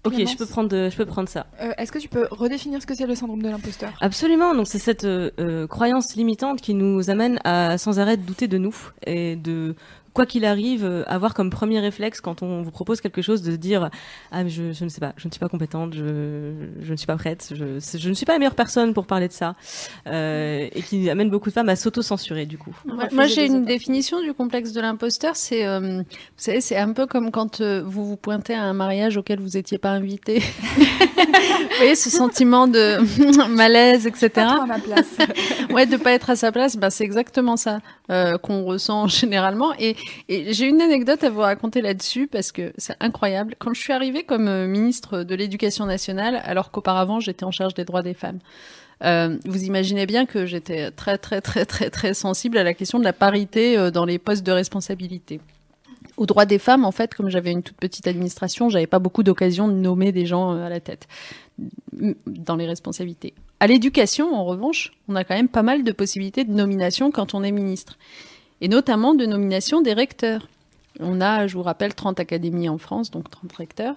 [0.05, 1.45] Ok, je peux prendre, je peux prendre ça.
[1.61, 3.91] Euh, Est-ce que tu peux redéfinir ce que c'est le syndrome de l'imposteur?
[3.99, 4.55] Absolument.
[4.55, 8.75] Donc c'est cette euh, croyance limitante qui nous amène à sans arrêt douter de nous
[9.05, 9.75] et de
[10.19, 13.55] quoi qu'il arrive, euh, avoir comme premier réflexe quand on vous propose quelque chose de
[13.55, 13.89] dire
[14.33, 16.51] ah mais je, je ne sais pas, je ne suis pas compétente, je,
[16.81, 19.29] je ne suis pas prête, je, je ne suis pas la meilleure personne pour parler
[19.29, 19.55] de ça,
[20.07, 22.75] euh, et qui amène beaucoup de femmes à s'auto-censurer du coup.
[22.85, 26.03] Ouais, moi j'ai une définition du complexe de l'imposteur, c'est euh, vous
[26.35, 29.51] savez c'est un peu comme quand euh, vous vous pointez à un mariage auquel vous
[29.51, 30.39] n'étiez pas invité.
[30.79, 32.97] vous voyez ce sentiment de
[33.55, 34.31] malaise, etc.
[34.33, 35.17] Pas à ma place.
[35.69, 37.79] ouais, de pas être à sa place, bah, c'est exactement ça
[38.11, 39.73] euh, qu'on ressent généralement.
[39.79, 39.95] Et,
[40.27, 43.55] et j'ai une anecdote à vous raconter là-dessus parce que c'est incroyable.
[43.57, 47.73] Quand je suis arrivée comme euh, ministre de l'Éducation nationale, alors qu'auparavant j'étais en charge
[47.73, 48.39] des droits des femmes.
[49.03, 52.99] Euh, vous imaginez bien que j'étais très très très très très sensible à la question
[52.99, 55.39] de la parité euh, dans les postes de responsabilité.
[56.17, 59.23] Aux droits des femmes, en fait, comme j'avais une toute petite administration, j'avais pas beaucoup
[59.23, 61.07] d'occasion de nommer des gens à la tête
[62.25, 63.33] dans les responsabilités.
[63.59, 67.33] À l'éducation, en revanche, on a quand même pas mal de possibilités de nomination quand
[67.33, 67.97] on est ministre,
[68.61, 70.47] et notamment de nomination des recteurs.
[70.99, 73.95] On a, je vous rappelle, 30 académies en France, donc 30 recteurs.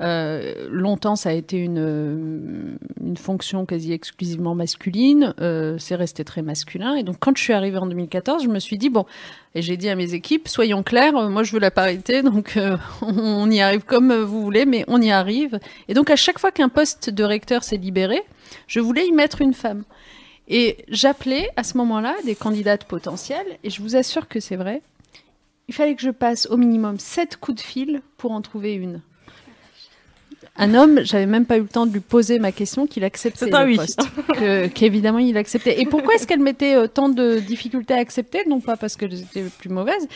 [0.00, 2.78] Euh, longtemps, ça a été une,
[3.16, 5.34] fonction quasi exclusivement masculine.
[5.40, 6.94] Euh, c'est resté très masculin.
[6.94, 9.06] Et donc, quand je suis arrivée en 2014, je me suis dit bon,
[9.54, 12.58] et j'ai dit à mes équipes, soyons clairs, euh, moi je veux la parité, donc
[13.02, 15.58] on y arrive comme vous voulez, mais on y arrive.
[15.88, 18.22] Et donc, à chaque fois qu'un poste de recteur s'est libéré,
[18.66, 19.84] je voulais y mettre une femme.
[20.48, 24.82] Et j'appelais à ce moment-là des candidates potentielles, et je vous assure que c'est vrai.
[25.68, 29.00] Il fallait que je passe au minimum sept coups de fil pour en trouver une
[30.56, 33.46] un homme, j'avais même pas eu le temps de lui poser ma question qu'il acceptait
[33.48, 33.76] le oui.
[33.76, 34.00] poste,
[34.34, 35.80] que- qu'évidemment il acceptait.
[35.80, 38.42] Et pourquoi est-ce qu'elle mettait euh, tant de difficultés à accepter?
[38.46, 40.06] Non pas parce qu'elle était plus mauvaise,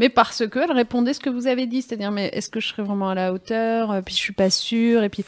[0.00, 2.82] mais parce qu'elle répondait ce que vous avez dit, c'est-à-dire mais est-ce que je serais
[2.82, 3.92] vraiment à la hauteur?
[3.92, 5.04] Euh, Puis je suis pas sûre.
[5.04, 5.24] Et puis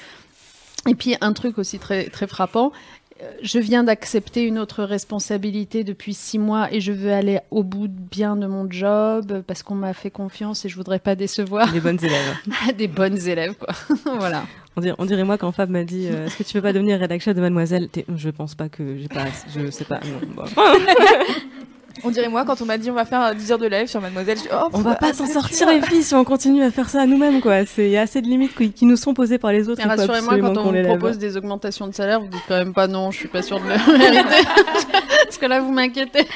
[0.89, 2.73] et puis un truc aussi très très frappant.
[3.23, 7.63] Euh, Je viens d'accepter une autre responsabilité depuis six mois et je veux aller au
[7.63, 11.15] bout de bien de mon job parce qu'on m'a fait confiance et je voudrais pas
[11.15, 12.37] décevoir Les bonnes élèves.
[12.77, 13.75] des bonnes élèves quoi.
[14.19, 14.45] voilà.
[14.77, 16.73] On dirait, on dirait moi quand Fab m'a dit euh, Est-ce que tu veux pas
[16.73, 17.89] devenir rédacteur de Mademoiselle?
[18.15, 19.25] Je pense pas que j'ai pas.
[19.55, 20.01] Je sais pas.
[20.01, 20.45] Non, bon.
[22.07, 24.01] On dirait moi quand on m'a dit on va faire 10 heures de live sur
[24.01, 24.39] Mademoiselle.
[24.39, 26.63] je dis, oh, On va pff, pas s'en c'est sortir les filles si on continue
[26.63, 27.65] à faire ça à nous-mêmes quoi.
[27.67, 29.83] C'est il y a assez de limites qui, qui nous sont posées par les autres.
[29.87, 30.87] Rassurez-moi, quand on vous lève.
[30.87, 33.59] propose des augmentations de salaire, vous dites quand même pas non, je suis pas sûre
[33.61, 34.47] de le mériter.
[35.25, 36.27] Parce que là, vous m'inquiétez.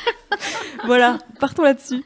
[0.86, 2.02] voilà, partons là-dessus.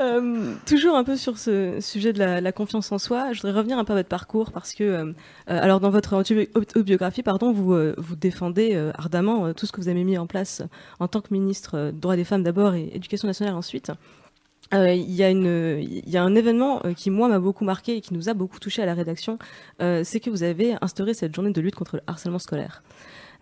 [0.00, 3.56] Euh, toujours un peu sur ce sujet de la, la confiance en soi, je voudrais
[3.58, 7.22] revenir un peu à votre parcours parce que, euh, euh, alors dans votre autobi- autobiographie,
[7.22, 10.26] pardon, vous euh, vous défendez euh, ardemment euh, tout ce que vous avez mis en
[10.26, 10.62] place
[11.00, 13.92] en tant que ministre euh, droits des femmes d'abord et éducation nationale ensuite.
[14.74, 18.14] Euh, Il y a y un événement euh, qui moi m'a beaucoup marqué et qui
[18.14, 19.38] nous a beaucoup touché à la rédaction,
[19.80, 22.82] euh, c'est que vous avez instauré cette journée de lutte contre le harcèlement scolaire.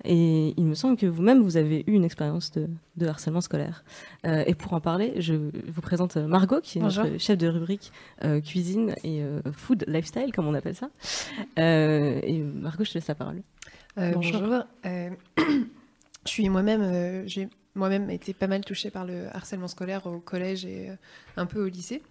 [0.04, 3.84] Et il me semble que vous-même, vous avez eu une expérience de, de harcèlement scolaire.
[4.26, 7.04] Euh, et pour en parler, je vous présente Margot, qui est Bonjour.
[7.04, 7.90] notre chef de rubrique
[8.22, 10.90] euh, cuisine et euh, food lifestyle, comme on appelle ça.
[11.58, 13.40] Euh, et Margot, je te laisse la parole.
[13.96, 14.40] Euh, Bonjour.
[14.40, 14.64] bonjour.
[14.84, 20.06] Euh, je suis moi-même, euh, j'ai moi-même été pas mal touchée par le harcèlement scolaire
[20.06, 20.96] au collège et euh,
[21.36, 22.02] un peu au lycée.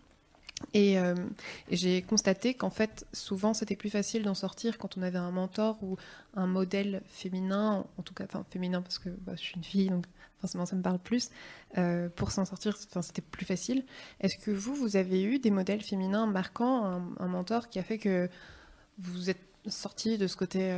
[0.73, 1.15] Et, euh,
[1.69, 5.31] et j'ai constaté qu'en fait, souvent, c'était plus facile d'en sortir quand on avait un
[5.31, 5.97] mentor ou
[6.35, 9.89] un modèle féminin, en tout cas, enfin féminin parce que bah, je suis une fille,
[9.89, 10.05] donc
[10.39, 11.31] forcément ça me parle plus.
[11.77, 13.83] Euh, pour s'en sortir, c'était plus facile.
[14.21, 17.97] Est-ce que vous, vous avez eu des modèles féminins marquants, un, mentor qui a fait
[17.97, 18.29] que
[18.99, 20.71] vous êtes sorti de ce côté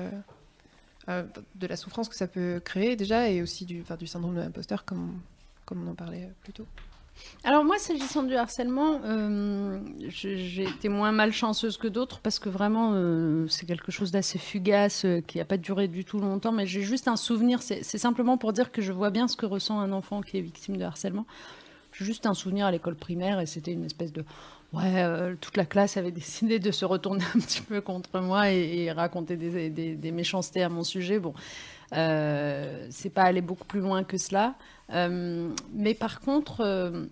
[1.08, 4.86] de la souffrance que ça peut créer déjà et aussi du, du syndrome de l'imposteur
[4.86, 5.20] comme,
[5.66, 6.66] comme on en parlait plus tôt.
[7.44, 12.92] Alors moi, s'agissant du harcèlement, euh, j'ai été moins malchanceuse que d'autres parce que vraiment,
[12.94, 16.52] euh, c'est quelque chose d'assez fugace euh, qui n'a pas duré du tout longtemps.
[16.52, 17.62] Mais j'ai juste un souvenir.
[17.62, 20.42] C'est simplement pour dire que je vois bien ce que ressent un enfant qui est
[20.42, 21.26] victime de harcèlement.
[21.92, 24.26] Juste un souvenir à l'école primaire et c'était une espèce de
[24.76, 28.52] ouais, euh, toute la classe avait décidé de se retourner un petit peu contre moi
[28.52, 31.20] et, raconter des, méchancetés à mon sujet.
[31.20, 31.34] Bon,
[31.94, 34.56] euh, c'est pas aller beaucoup plus loin que cela.
[34.92, 37.06] Euh, mais par contre, euh,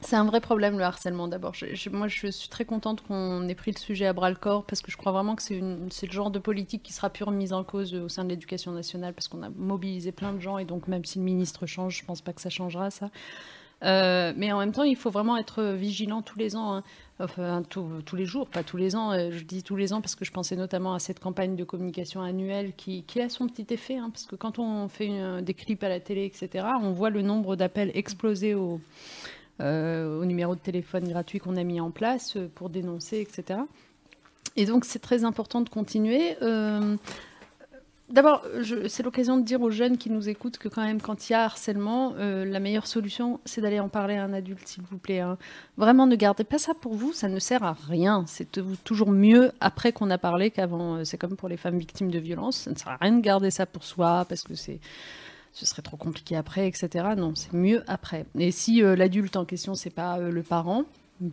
[0.00, 1.54] c'est un vrai problème le harcèlement d'abord.
[1.90, 4.82] Moi, je suis très contente qu'on ait pris le sujet à bras le corps parce
[4.82, 7.64] que je crois vraiment que c'est le genre de politique qui sera pure mise en
[7.64, 10.86] cause au sein de l'éducation nationale parce qu'on a mobilisé plein de gens et donc
[10.86, 13.10] même si le ministre change, je pense pas que ça changera ça.
[13.84, 16.82] Euh, mais en même temps, il faut vraiment être vigilant tous les ans,
[17.18, 17.62] hein.
[17.68, 19.12] tous- les jours, pas tous les ans.
[19.12, 21.64] euh, Je dis tous les ans parce que je pensais notamment à cette campagne de
[21.64, 25.82] communication annuelle qui, a son petit effet, hein, parce que quand on fait des clips
[25.84, 28.80] à la télé, etc., on voit le nombre d'appels exploser au,
[29.60, 33.60] euh, au numéro de téléphone gratuit qu'on a mis en place pour dénoncer, etc.
[34.56, 36.36] Et donc c'est très important de continuer.
[38.08, 38.44] D'abord,
[38.88, 41.34] c'est l'occasion de dire aux jeunes qui nous écoutent que quand même, quand il y
[41.34, 44.96] a harcèlement, euh, la meilleure solution, c'est d'aller en parler à un adulte, s'il vous
[44.98, 45.18] plaît.
[45.18, 45.36] hein.
[45.76, 48.22] Vraiment, ne gardez pas ça pour vous, ça ne sert à rien.
[48.28, 48.48] C'est
[48.84, 50.98] toujours mieux après qu'on a parlé qu'avant.
[50.98, 53.20] Euh, C'est comme pour les femmes victimes de violences, ça ne sert à rien de
[53.20, 54.78] garder ça pour soi parce que c'est
[55.52, 57.06] ce serait trop compliqué après, etc.
[57.16, 58.26] Non, c'est mieux après.
[58.38, 60.84] Et si euh, l'adulte en question, c'est pas le parent,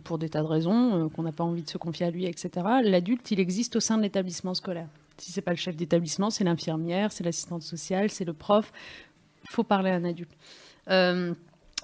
[0.02, 2.50] pour des tas de raisons, qu'on n'a pas envie de se confier à lui, etc.,
[2.82, 4.88] l'adulte, il existe au sein de l'établissement scolaire.
[5.18, 8.72] Si c'est pas le chef d'établissement, c'est l'infirmière, c'est l'assistante sociale, c'est le prof.
[9.44, 10.32] Il faut parler à un adulte.
[10.90, 11.34] Euh,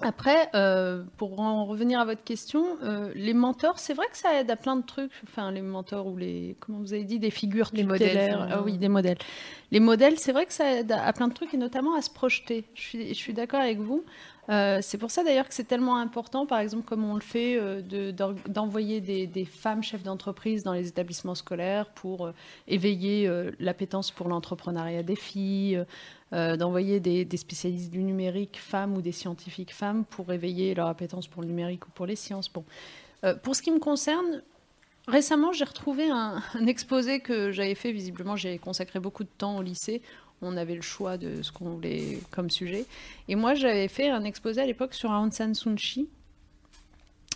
[0.03, 4.39] après, euh, pour en revenir à votre question, euh, les mentors, c'est vrai que ça
[4.39, 5.11] aide à plein de trucs.
[5.23, 8.61] Enfin, les mentors ou les, comment vous avez dit, des figures Les modèles, enfin, Ah
[8.63, 9.19] oui, des modèles.
[9.69, 12.01] Les modèles, c'est vrai que ça aide à à plein de trucs et notamment à
[12.01, 12.65] se projeter.
[12.73, 14.03] Je suis, je suis d'accord avec vous.
[14.49, 17.57] Euh, c'est pour ça d'ailleurs que c'est tellement important, par exemple, comme on le fait,
[17.59, 18.11] euh,
[18.47, 22.33] d'envoyer des, femmes chefs d'entreprise dans les établissements scolaires pour euh,
[22.67, 25.83] éveiller l'appétence pour l'entrepreneuriat des filles,
[26.31, 31.41] d'envoyer des, spécialistes du numérique femmes ou des scientifiques femmes pour éveiller leur appétence pour
[31.41, 32.51] le numérique ou pour les sciences.
[32.51, 32.63] Bon.
[33.43, 34.41] Pour ce qui me concerne,
[35.07, 37.91] récemment, j'ai retrouvé un, un exposé que j'avais fait.
[37.91, 40.01] Visiblement, j'ai consacré beaucoup de temps au lycée.
[40.41, 42.85] On avait le choix de ce qu'on voulait comme sujet.
[43.27, 46.07] Et moi, j'avais fait un exposé à l'époque sur Aung San Suu Kyi.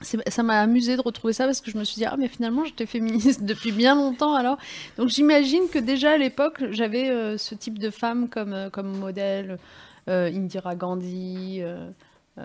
[0.02, 2.66] Ça m'a amusé de retrouver ça parce que je me suis dit, ah, mais finalement,
[2.66, 4.58] j'étais féministe depuis bien longtemps alors.
[4.98, 8.98] Donc j'imagine que déjà à l'époque, j'avais euh, ce type de femme comme, euh, comme
[8.98, 9.58] modèle.
[10.08, 11.64] Euh, Indira Gandhi,
[12.38, 12.44] bah,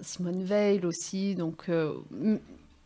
[0.00, 1.36] Simone Veil aussi.
[1.36, 1.70] Donc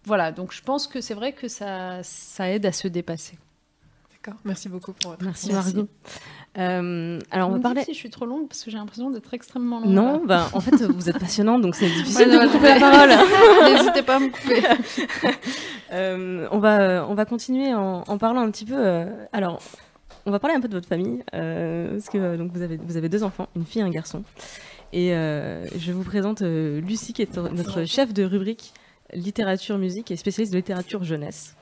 [0.04, 3.38] voilà, donc je pense que c'est vrai que ça, ça aide à se dépasser.
[4.26, 5.74] D'accord, merci beaucoup pour votre Merci, réponse.
[5.74, 5.88] Margot.
[6.58, 7.84] Euh, alors on va parler.
[7.84, 9.90] si je suis trop longue parce que j'ai l'impression d'être extrêmement longue.
[9.92, 12.68] Non, bah, en fait, vous êtes passionnante, donc c'est difficile Ouais, de non, vous couper
[12.74, 13.10] la parole.
[13.72, 14.62] N'hésitez pas à me couper.
[15.92, 18.74] Euh, on, va, on va continuer en, en parlant un petit peu.
[18.76, 19.62] euh, alors,
[20.26, 22.76] on va parler un peu de votre famille, euh, parce que euh, donc vous, avez,
[22.76, 24.24] vous avez deux enfants, une fille et un garçon.
[24.92, 28.72] Et euh, je vous présente euh, Lucie, qui est notre chef de rubrique
[29.14, 31.55] littérature, musique et spécialiste de littérature jeunesse.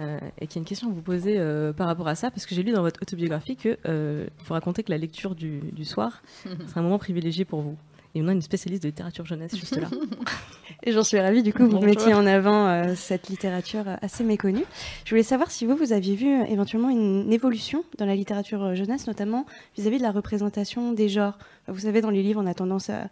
[0.00, 2.46] Euh, et qui a une question à vous poser euh, par rapport à ça, parce
[2.46, 5.84] que j'ai lu dans votre autobiographie que euh, vous racontez que la lecture du, du
[5.84, 7.76] soir, c'est un moment privilégié pour vous.
[8.14, 9.88] Et on a une spécialiste de littérature jeunesse juste là.
[10.84, 14.22] Et j'en suis ravie, du coup, que vous mettiez en avant euh, cette littérature assez
[14.22, 14.64] méconnue.
[15.04, 19.08] Je voulais savoir si vous, vous aviez vu éventuellement une évolution dans la littérature jeunesse,
[19.08, 19.44] notamment
[19.76, 21.36] vis-à-vis de la représentation des genres.
[21.66, 23.08] Vous savez, dans les livres, on a tendance à,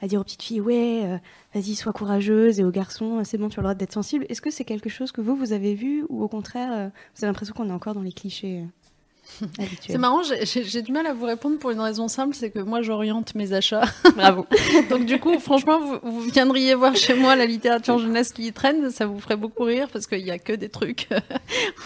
[0.00, 1.18] à dire aux petites filles, ouais, euh,
[1.54, 4.26] vas-y, sois courageuse, et aux garçons, euh, c'est bon, tu as le droit d'être sensible.
[4.28, 7.24] Est-ce que c'est quelque chose que vous, vous avez vu, ou au contraire, euh, vous
[7.24, 8.64] avez l'impression qu'on est encore dans les clichés
[9.88, 12.82] C'est marrant, j'ai- du mal à vous répondre pour une raison simple, c'est que moi
[12.82, 13.84] j'oriente mes achats.
[14.16, 14.46] Bravo.
[14.90, 18.52] Donc du coup, franchement, vous, vous viendriez voir chez moi la littérature jeunesse qui y
[18.52, 21.08] traîne, ça vous ferait beaucoup rire parce qu'il y a que des trucs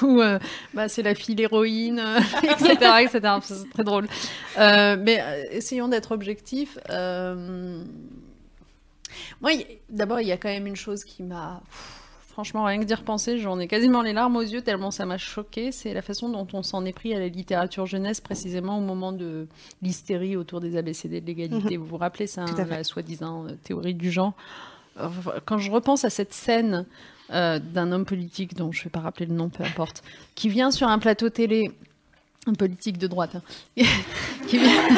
[0.03, 0.39] où euh,
[0.73, 3.21] bah, c'est la fille l'héroïne, euh, etc., etc.
[3.43, 4.07] C'est très drôle.
[4.59, 6.79] Euh, mais euh, essayons d'être objectifs.
[6.91, 7.83] Euh,
[9.41, 9.53] Moi,
[9.91, 11.61] d'abord, il y a quand même une chose qui m'a
[12.33, 15.18] Franchement, rien que d'y repenser, j'en ai quasiment les larmes aux yeux tellement ça m'a
[15.18, 15.71] choqué.
[15.71, 19.12] C'est la façon dont on s'en est pris à la littérature jeunesse, précisément au moment
[19.12, 19.47] de
[19.83, 21.77] l'hystérie autour des ABCD de l'égalité.
[21.77, 24.33] Vous vous rappelez ça, hein, la soi-disant euh, théorie du genre
[25.45, 26.87] Quand je repense à cette scène
[27.33, 30.03] euh, d'un homme politique dont je ne vais pas rappeler le nom, peu importe,
[30.35, 31.71] qui vient sur un plateau télé,
[32.47, 33.42] un politique de droite, hein,
[34.49, 34.88] qui, vient,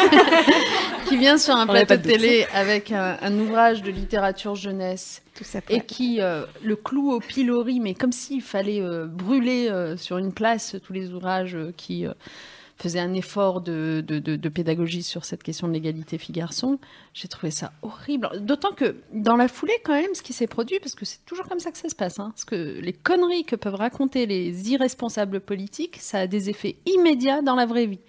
[1.15, 5.45] qui vient sur un plateau de télé avec un, un ouvrage de littérature jeunesse Tout
[5.45, 9.97] ça et qui euh, le cloue au pilori, mais comme s'il fallait euh, brûler euh,
[9.97, 12.07] sur une place tous les ouvrages qui
[12.77, 16.81] faisaient un effort de, de- de- de pédagogie sur cette question de l'égalité filles-garçons.
[17.13, 18.29] J'ai trouvé ça horrible.
[18.41, 21.47] D'autant que dans la foulée, quand même, ce qui s'est produit, parce que c'est toujours
[21.49, 24.73] comme ça que ça se passe, hein, parce que les conneries que peuvent raconter les
[24.73, 28.01] irresponsables politiques, ça a des effets immédiats dans la vraie vie.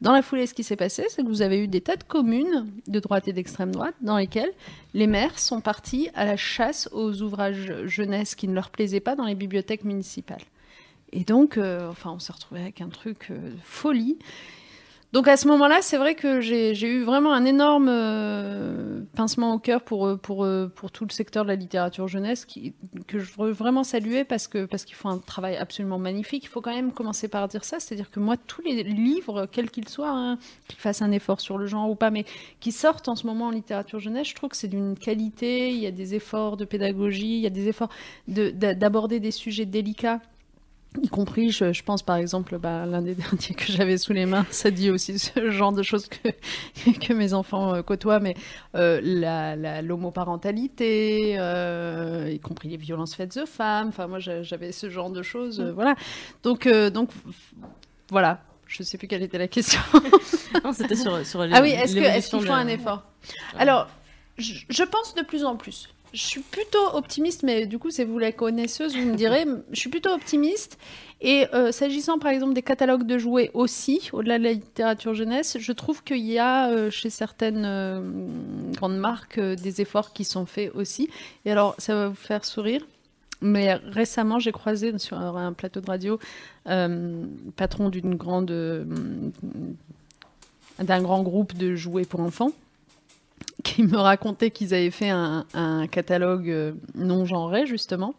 [0.00, 2.04] Dans la foulée, ce qui s'est passé, c'est que vous avez eu des tas de
[2.04, 4.52] communes de droite et d'extrême droite dans lesquelles
[4.94, 9.14] les maires sont partis à la chasse aux ouvrages jeunesse qui ne leur plaisaient pas
[9.14, 10.40] dans les bibliothèques municipales.
[11.12, 14.18] Et donc, euh, enfin, on s'est retrouvé avec un truc euh, folie.
[15.12, 19.58] Donc à ce moment-là, c'est vrai que j'ai eu vraiment un énorme euh, pincement au
[19.58, 22.46] cœur pour, euh, euh, pour tout le secteur de la littérature jeunesse
[23.08, 26.44] que je veux vraiment saluer parce que parce qu'ils font un travail absolument magnifique.
[26.44, 29.72] Il faut quand même commencer par dire ça, c'est-à-dire que moi, tous les livres, quels
[29.72, 32.24] qu'ils soient, hein, qu'ils fassent un effort sur le genre ou pas, mais
[32.60, 35.78] qui sortent en ce moment en littérature jeunesse, je trouve que c'est d'une qualité, il
[35.80, 37.90] y a des efforts de pédagogie, il y a des efforts
[38.28, 40.20] de- d'a- d'aborder des sujets délicats
[41.02, 44.26] y compris, je, je pense par exemple, bah, l'un des derniers que j'avais sous les
[44.26, 46.28] mains, ça dit aussi ce genre de choses que,
[46.90, 48.34] que mes enfants euh, côtoient, mais
[48.74, 54.42] euh, la- la- l'homoparentalité, euh, y compris les violences faites aux femmes, enfin moi j'a-
[54.42, 55.94] j'avais ce genre de choses, euh, voilà.
[56.42, 57.10] Donc, donc
[58.10, 59.80] voilà, je sais plus quelle était la question.
[60.64, 63.04] Non, c'était sur, sur Ah oui, est-ce que- est-ce l'évolution qu'ils de- font un effort?
[63.56, 63.86] Alors,
[64.36, 65.88] je, je pense de plus en plus.
[66.12, 69.44] Je suis plutôt optimiste, mais du coup, c'est vous la connaisseuse, vous me direz.
[69.70, 70.76] Je suis plutôt optimiste.
[71.20, 75.58] Et euh, s'agissant par exemple des catalogues de jouets aussi, au-delà de la littérature jeunesse,
[75.60, 78.00] je trouve qu'il y a euh, chez certaines euh,
[78.72, 81.10] grandes marques des efforts qui sont faits aussi.
[81.44, 82.84] Et alors, ça va vous faire sourire.
[83.42, 86.18] Mais récemment, j'ai croisé sur un, plateau de radio
[86.64, 87.90] patron
[90.78, 92.52] d'un grand groupe de jouets pour enfants
[93.64, 98.14] qui me racontait qu'ils avaient fait un, un catalogue euh, non genré justement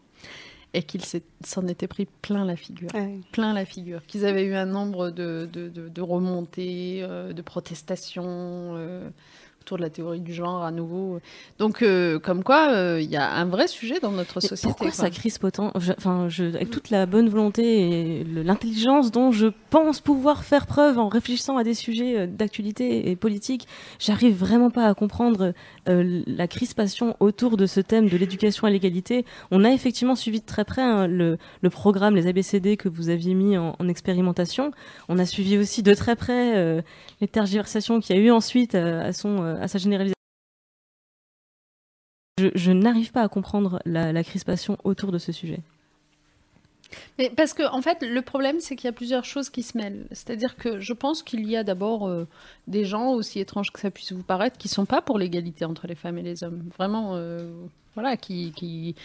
[0.73, 1.01] et qu'ils
[1.43, 3.19] s'en étaient pris plein la figure Ouais.
[3.33, 7.41] plein la figure, qu'ils avaient eu un nombre de, de, de- de remontées, euh, de
[7.41, 8.23] protestations
[8.77, 9.09] euh,
[9.61, 11.19] autour de la théorie du genre à nouveau.
[11.59, 14.67] Donc, euh, comme quoi, euh, il y a un vrai sujet dans notre Mais société.
[14.69, 14.95] pourquoi quoi.
[14.95, 19.47] ça crispe autant Je- Enfin, je, avec toute la bonne volonté et l'intelligence dont je
[19.69, 23.67] pense pouvoir faire preuve en réfléchissant à des sujets euh, d'actualité et politique,
[23.99, 25.53] j'arrive vraiment pas à comprendre
[25.89, 29.25] euh, la crispation autour de ce thème de l'éducation à l'égalité.
[29.51, 31.37] On a effectivement suivi de très près hein, le,
[31.69, 34.71] programme, les ABCD que vous aviez mis en, en expérimentation.
[35.09, 36.81] On a suivi aussi de très près euh,
[37.19, 40.15] les tergiversations qu'il y a eu ensuite euh, à, son, à sa généralisation.
[42.55, 45.59] Je, n'arrive pas à comprendre la crispation autour de ce sujet.
[47.17, 49.77] Mais parce que, en fait, le problème, c'est qu'il y a plusieurs choses qui se
[49.77, 50.07] mêlent.
[50.11, 52.27] C'est-à-dire que je pense qu'il y a d'abord euh,
[52.67, 55.87] des gens, aussi étranges que ça puisse vous paraître, qui sont pas pour l'égalité entre
[55.87, 56.63] les femmes et les hommes.
[56.77, 57.49] Vraiment, euh,
[57.95, 58.95] voilà, qui, qui,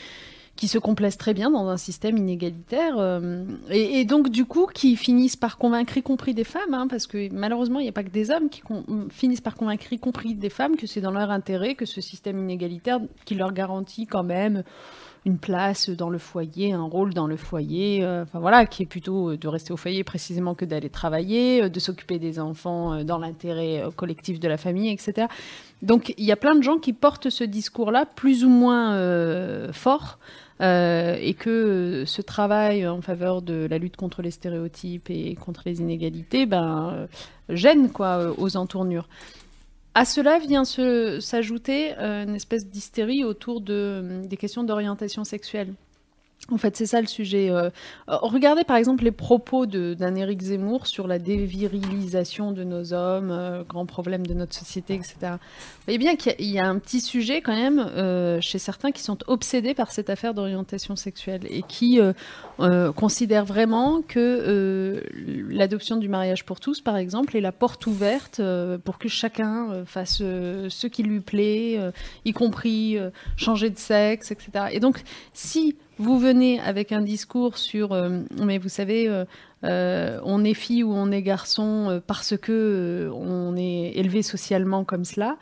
[0.57, 4.97] qui se complaisent très bien dans un système inégalitaire euh, et, donc du coup qui
[4.97, 8.03] finissent par convaincre y compris des femmes hein, parce que malheureusement il n'y a pas
[8.03, 8.63] que des hommes qui
[9.11, 12.39] finissent par convaincre y compris des femmes que c'est dans leur intérêt que ce système
[12.39, 14.65] inégalitaire qui leur garantit quand même
[15.27, 18.87] une place dans le foyer, un rôle dans le foyer, euh, enfin voilà, qui est
[18.87, 23.03] plutôt euh, de rester au foyer précisément que d'aller travailler, euh, de s'occuper des enfants
[23.03, 25.27] dans l'intérêt collectif de la famille, etc.
[25.83, 30.19] Donc il y a plein de gens qui portent ce discours-là plus ou moins fort.
[30.61, 35.81] et que ce travail en faveur de la lutte contre les stéréotypes et contre les
[35.81, 37.09] inégalités ben,
[37.49, 39.09] gêne quoi, aux entournures.
[39.99, 45.73] À cela vient s'ajouter euh, une espèce d'hystérie autour de, des questions d'orientation sexuelle.
[46.53, 47.51] En fait, c'est ça le sujet.
[47.51, 47.71] euh.
[48.09, 53.33] Euh, regardez par exemple les propos d'un Éric Zemmour sur la dévirilisation de nos hommes,
[53.33, 55.17] euh, grand problème de notre société, etc.
[55.23, 55.39] Vous
[55.87, 58.93] voyez bien qu'il y a- il y, a un petit sujet quand même chez certains
[58.93, 61.99] qui sont obsédés par cette affaire d'orientation sexuelle et qui
[62.95, 65.03] considèrent vraiment que
[65.51, 68.41] l'adoption du mariage pour tous, par exemple, est la porte ouverte
[68.85, 71.81] pour que chacun fasse ce qui lui plaît,
[72.25, 72.99] y compris
[73.37, 74.67] changer de sexe, etc.
[74.73, 79.25] Et donc, si vous venez avec un discours sur, euh, mais vous savez, euh,
[79.65, 85.05] euh, on est fille ou on est garçon parce que on est élevé socialement comme
[85.05, 85.37] cela,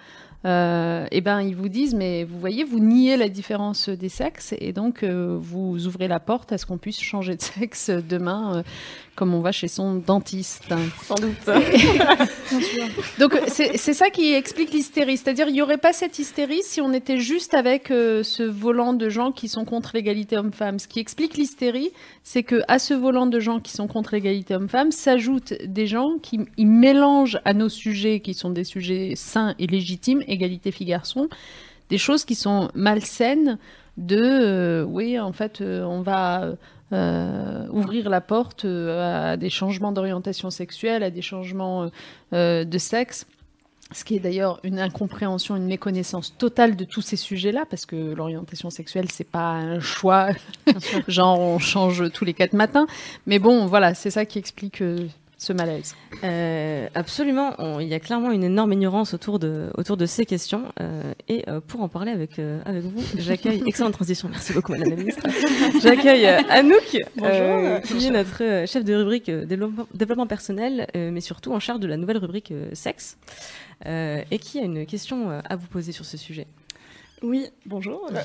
[0.47, 4.55] euh, eh ben ils vous disent, mais vous voyez, vous niez la différence des sexes
[4.59, 8.62] et donc vous ouvrez la porte à ce qu'on puisse changer de sexe demain,
[9.14, 10.74] comme on va chez son dentiste.
[11.03, 11.35] Sans doute.
[13.18, 16.92] Donc c'est ça qui explique l'hystérie, c'est-à-dire il n'y aurait pas cette hystérie si on
[16.92, 20.79] était juste avec euh, ce volant de gens qui sont contre l'égalité homme-femme.
[20.79, 21.90] Ce qui explique l'hystérie,
[22.22, 26.18] c'est que à ce volant de gens qui sont contre l'égalité homme-femme s'ajoutent des gens
[26.22, 31.29] qui ils mélangent à nos sujets qui sont des sujets sains et légitimes, égalité filles-garçons,
[31.88, 33.59] des choses qui sont malsaines
[33.96, 36.55] de euh, oui en fait euh, on va
[36.94, 41.90] euh, ouvrir la porte euh, à des changements d'orientation sexuelle, à des changements
[42.33, 43.26] euh, de sexe.
[43.92, 48.14] Ce qui est d'ailleurs une incompréhension, une méconnaissance totale de tous ces sujets-là, parce que
[48.14, 50.28] l'orientation sexuelle, c'est pas un choix,
[51.09, 52.87] genre on change tous les quatre matins.
[53.26, 54.83] Mais bon, voilà, c'est ça qui explique
[55.44, 55.94] ce malaise.
[56.24, 60.24] Euh, absolument, On- il y a clairement une énorme ignorance autour de, autour de ces
[60.26, 60.64] questions.
[60.80, 64.90] euh, et euh, pour en parler avec, avec vous, j'accueille, excellente transition, merci beaucoup Madame
[64.90, 65.22] la Ministre,
[65.83, 71.80] j'accueille Anouk, qui est notre chef de rubrique développement, développement personnel, mais surtout en charge
[71.80, 73.16] de la nouvelle rubrique sexe,
[73.87, 76.46] et qui a une question à vous poser sur ce sujet.
[77.22, 78.11] Oui, bonjour.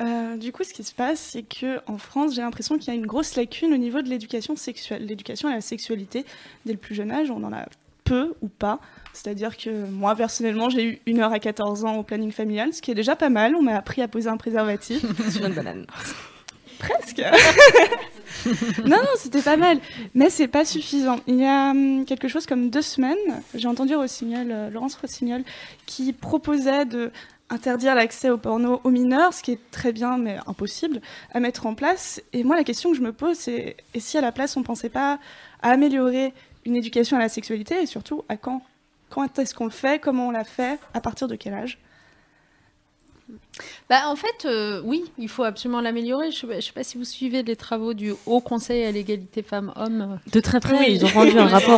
[0.00, 2.90] Euh, du coup, ce qui se passe, c'est que en France, j'ai l'impression qu'il y
[2.92, 5.04] a une grosse lacune au niveau de l'éducation sexuelle.
[5.04, 6.24] L'éducation à la sexualité,
[6.64, 7.66] dès le plus jeune âge, on en a
[8.04, 8.78] peu ou pas.
[9.12, 12.80] C'est-à-dire que moi, personnellement, j'ai eu une heure à 14 ans au planning familial, ce
[12.80, 13.56] qui est déjà pas mal.
[13.56, 15.04] On m'a appris à poser un préservatif.
[15.32, 15.84] Sur une banane.
[16.78, 17.20] Presque.
[18.84, 19.80] non, non, c'était pas mal.
[20.14, 21.18] Mais c'est pas suffisant.
[21.26, 23.16] Il y a hum, quelque chose comme deux semaines,
[23.54, 25.42] j'ai entendu Rossignol, euh, Laurence Rossignol,
[25.86, 27.10] qui proposait de
[27.50, 31.00] interdire l'accès au porno aux mineurs, ce qui est très bien mais impossible
[31.32, 32.22] à mettre en place.
[32.32, 34.62] Et moi, la question que je me pose, c'est et si à la place on
[34.62, 35.18] pensait pas
[35.62, 36.32] à améliorer
[36.64, 38.62] une éducation à la sexualité et surtout à quand?
[39.10, 40.00] Quand est-ce qu'on le fait?
[40.00, 40.78] Comment on l'a fait?
[40.92, 41.78] À partir de quel âge?
[43.88, 46.30] Bah, en fait, euh, oui, il faut absolument l'améliorer.
[46.30, 50.18] Je ne sais pas si vous suivez les travaux du Haut Conseil à l'égalité femmes-hommes.
[50.32, 51.77] De très près, ils ont rendu un rapport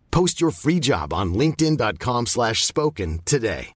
[0.11, 3.73] Post your free job on linkedin.com/spoken slash spoken today.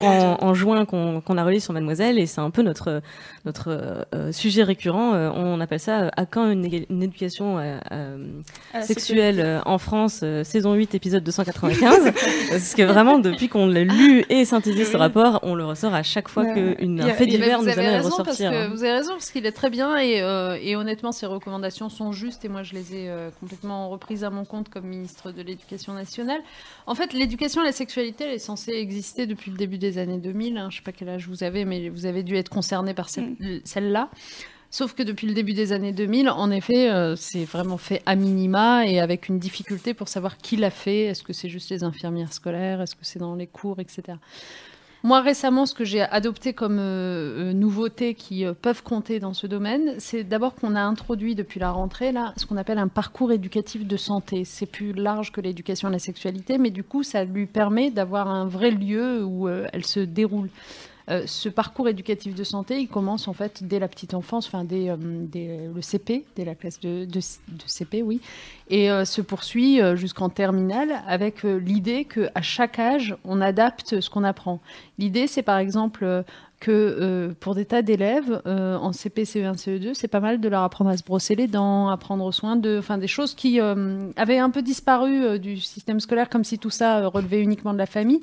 [0.00, 3.02] En, en juin qu'on a relié sur Mademoiselle et c'est un peu notre
[3.44, 5.14] notre euh, sujet récurrent.
[5.14, 7.58] Euh, on appelle ça euh, à quand une, éducation
[8.82, 12.12] sexuelle en France, saison 8, épisode 295.
[12.50, 16.02] Parce que vraiment, depuis qu'on l'a lu et synthétisé ce rapport, on le ressort à
[16.02, 16.76] chaque fois Ouais.
[16.76, 18.50] qu'un fait divers nous amène à le raison parce ressortir.
[18.50, 18.68] que hein.
[18.72, 20.22] vous avez raison parce qu'il est très bien et,
[20.62, 23.10] et honnêtement ses recommandations sont justes et moi je les ai
[23.40, 26.40] complètement reprises à mon compte comme ministre de l'Éducation nationale.
[26.86, 30.18] En fait, l'éducation à la sexualité elle est censée exister depuis le début des années
[30.18, 30.56] 2000.
[30.56, 30.68] Hein.
[30.70, 33.24] Je sais pas quel âge vous avez, mais vous avez dû être concerné par cette-
[33.64, 34.08] celle-là.
[34.72, 38.14] Sauf que depuis le début des années 2000, en effet, euh, c'est vraiment fait à
[38.14, 41.06] minima et avec une difficulté pour savoir qui l'a fait.
[41.06, 42.80] Est-ce que c'est juste les infirmières scolaires?
[42.80, 44.18] Est-ce que c'est dans les cours, etc.
[45.02, 49.32] Moi, récemment, ce que j'ai adopté comme euh, euh, nouveautés qui euh, peuvent compter dans
[49.32, 52.88] ce domaine, c'est d'abord qu'on a introduit depuis la rentrée là, ce qu'on appelle un
[52.88, 54.44] parcours éducatif de santé.
[54.44, 58.28] C'est plus large que l'éducation à la sexualité, mais du coup, ça lui permet d'avoir
[58.28, 60.50] un vrai lieu où euh, elle se déroule.
[61.10, 64.64] Euh, ce parcours éducatif de santé, il commence en fait dès la petite enfance, enfin
[64.64, 64.96] dès, euh,
[65.74, 67.06] le CP, dès la classe de,
[67.66, 68.20] CP, oui,
[68.68, 74.24] et euh, se poursuit jusqu'en terminale avec l'idée qu'à chaque âge, on adapte ce qu'on
[74.24, 74.60] apprend.
[74.98, 76.24] L'idée, c'est par exemple
[76.60, 80.90] que pour des tas d'élèves en CP, CE1, CE2, c'est pas mal de leur apprendre
[80.90, 84.50] à se brosser les dents, à prendre soin de, enfin des choses qui avaient un
[84.50, 88.20] peu disparu du système scolaire, comme si tout ça relevait uniquement de la famille.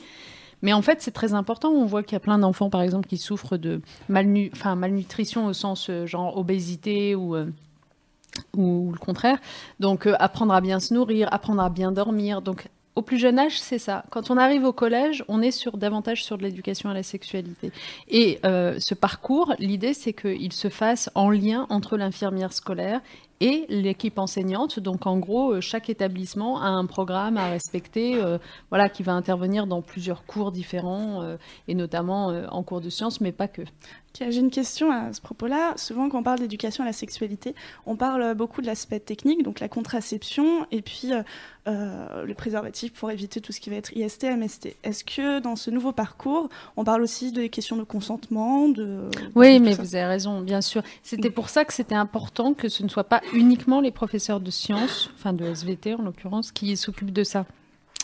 [0.61, 1.69] Mais en fait, c'est très important.
[1.69, 5.89] On voit qu'il y a plein d'enfants, par exemple, qui souffrent de malnutrition au sens
[5.89, 7.47] euh, genre obésité ou, euh,
[8.55, 9.37] ou, le contraire.
[9.79, 12.41] Donc, euh, apprendre à bien se nourrir, apprendre à bien dormir.
[12.41, 14.03] Donc, au plus jeune âge, c'est ça.
[14.09, 17.71] Quand on arrive au collège, on est sur davantage sur de l'éducation à la sexualité.
[18.07, 23.01] Et ce parcours, l'idée, c'est qu'il se fasse en lien entre l'infirmière scolaire
[23.39, 24.79] et l'équipe enseignante.
[24.79, 28.37] Donc, en gros, euh, chaque établissement a un programme à respecter, euh,
[28.69, 33.21] voilà, qui va intervenir dans plusieurs cours différents, euh, et notamment en cours de sciences,
[33.21, 33.61] mais pas que.
[34.19, 35.73] J'ai une question à ce propos-là.
[35.75, 37.53] Souvent, quand on parle d'éducation à la sexualité,
[37.85, 41.11] on parle beaucoup de l'aspect technique, donc la contraception, et puis
[41.67, 44.77] euh, le préservatif pour éviter tout ce qui va être IST, MST.
[44.83, 49.01] Est-ce que dans ce nouveau parcours, on parle aussi des questions de consentement de...
[49.35, 50.81] Oui, de mais vous avez raison, bien sûr.
[51.03, 54.49] C'était pour ça que c'était important que ce ne soit pas uniquement les professeurs de
[54.49, 57.45] sciences, enfin de SVT en l'occurrence, qui s'occupent de ça.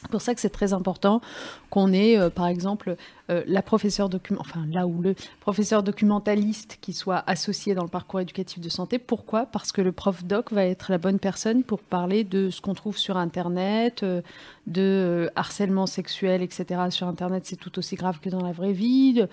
[0.03, 1.21] C'est pour ça que c'est très important
[1.69, 2.97] qu'on ait, euh, par exemple,
[3.29, 7.89] euh, la professeure document, enfin là où le professeur documentaliste qui soit associé dans le
[7.89, 8.99] parcours éducatif de santé.
[8.99, 9.45] Pourquoi?
[9.45, 12.73] Parce que le prof doc va être la bonne personne pour parler de ce qu'on
[12.73, 14.21] trouve sur Internet, euh,
[14.67, 16.81] de harcèlement sexuel, etc.
[16.89, 19.23] Sur Internet, c'est tout aussi grave que dans la vraie vie.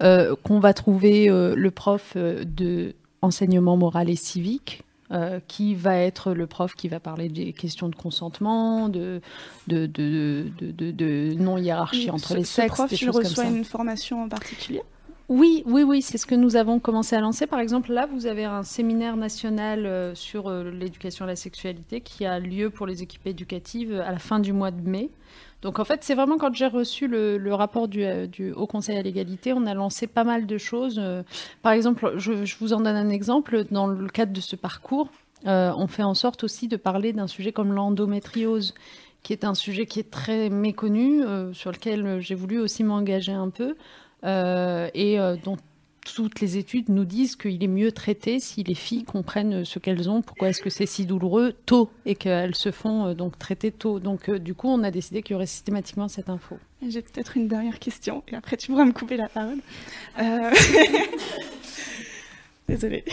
[0.00, 4.82] qu'on va trouver le prof de enseignement moral et civique.
[5.12, 9.20] Euh, qui va être le prof qui va parler des questions de consentement, de,
[9.68, 13.14] de, de, de, de- de non-hiérarchie entre ce- les ce sexes, prof, des il choses
[13.14, 13.50] comme reçoit ça.
[13.50, 14.82] une formation en particulier?
[15.28, 17.48] Oui, oui, oui, c'est ce que nous avons commencé à lancer.
[17.48, 22.00] Par exemple, là, vous avez un séminaire national euh, sur euh, l'éducation à la sexualité
[22.00, 25.10] qui a lieu pour les équipes éducatives à la fin du mois de mai.
[25.62, 29.02] Donc en fait, c'est vraiment quand j'ai reçu le, rapport du, euh, Haut Conseil à
[29.02, 31.00] l'égalité, on a lancé pas mal de choses.
[31.02, 31.24] Euh,
[31.62, 33.64] Par exemple, je, vous en donne un exemple.
[33.72, 35.08] Dans le cadre de ce parcours,
[35.46, 38.74] euh, on fait en sorte aussi de parler d'un sujet comme l'endométriose
[39.26, 42.84] qui est un sujet qui est très méconnu, euh, sur lequel euh, j'ai voulu aussi
[42.84, 43.74] m'engager un peu, euh,
[44.22, 45.56] et euh, dont
[46.14, 50.08] toutes les études nous disent qu'il est mieux traité si les filles comprennent ce qu'elles
[50.08, 53.72] ont, pourquoi est-ce que c'est si douloureux tôt, et qu'elles se font euh, donc traiter
[53.72, 53.98] tôt.
[53.98, 56.58] Donc euh, du coup, on a décidé qu'il y aurait systématiquement cette info.
[56.88, 59.58] J'ai peut-être une dernière question, et après tu pourras me couper la parole.
[60.20, 60.50] Euh,
[62.68, 63.04] Désolée.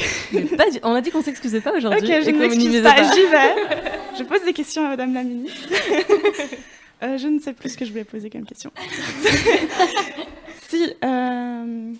[0.58, 2.00] Pas du- On a dit qu'on s'excusait pas aujourd'hui.
[2.00, 4.18] Ok, je ne m'excuse minimisait pas, j'y vais.
[4.18, 5.68] je pose des questions à Madame la Ministre.
[7.02, 8.72] Euh, je ne sais plus ce que je voulais poser comme question.
[10.78, 11.94] si, euh,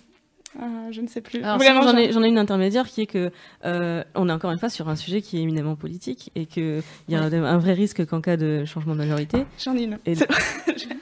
[0.60, 1.42] euh, je ne sais plus.
[1.42, 3.30] Alors, Vraiment, sinon, j'en ai, j'en- j'en ai une intermédiaire qui est que
[3.64, 6.82] euh, on est encore une fois sur un sujet qui est éminemment politique et qu'il
[7.08, 9.44] y a un, un vrai risque qu'en cas de changement de majorité.
[9.58, 9.98] J'en ai une.
[10.06, 10.28] Et- C'est-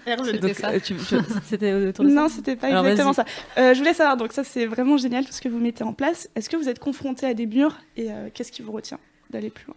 [0.07, 0.39] Hervé.
[0.39, 0.53] Donc,
[0.83, 1.15] tu- tu-
[1.45, 3.27] c'était autour de ça Non, c'était pas Alors, exactement vas-y.
[3.55, 3.61] ça.
[3.63, 5.93] Euh, je voulais savoir, donc ça c'est vraiment génial tout ce que vous mettez en
[5.93, 6.29] place.
[6.35, 8.99] Est-ce que vous êtes confronté à des murs et qu'est-ce qui vous retient
[9.31, 9.77] d'aller plus loin?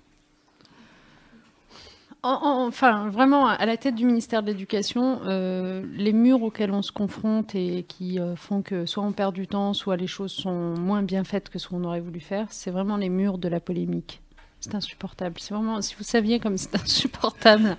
[2.26, 6.92] Enfin, vraiment, à la tête du ministère de l'Éducation, euh, les murs auxquels on se
[6.92, 10.76] confronte et qui euh, font que soit on perd du temps, soit les choses sont
[10.76, 13.60] moins bien faites que ce qu'on aurait voulu faire, c'est vraiment les murs de la
[13.60, 14.22] polémique.
[14.62, 15.36] C'est insupportable.
[15.40, 17.78] C'est vraiment, si vous saviez comme c'est insupportable.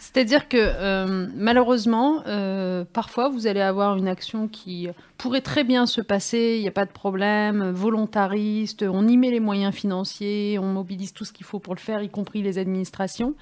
[0.00, 2.24] C'est-à-dire que euh, malheureusement,
[2.92, 6.72] parfois vous allez avoir une action qui pourrait très bien se passer, il n'y a
[6.72, 11.46] pas de problème, volontariste, on y met les moyens financiers, on mobilise tout ce qu'il
[11.46, 13.34] faut pour le faire, y compris les administrations.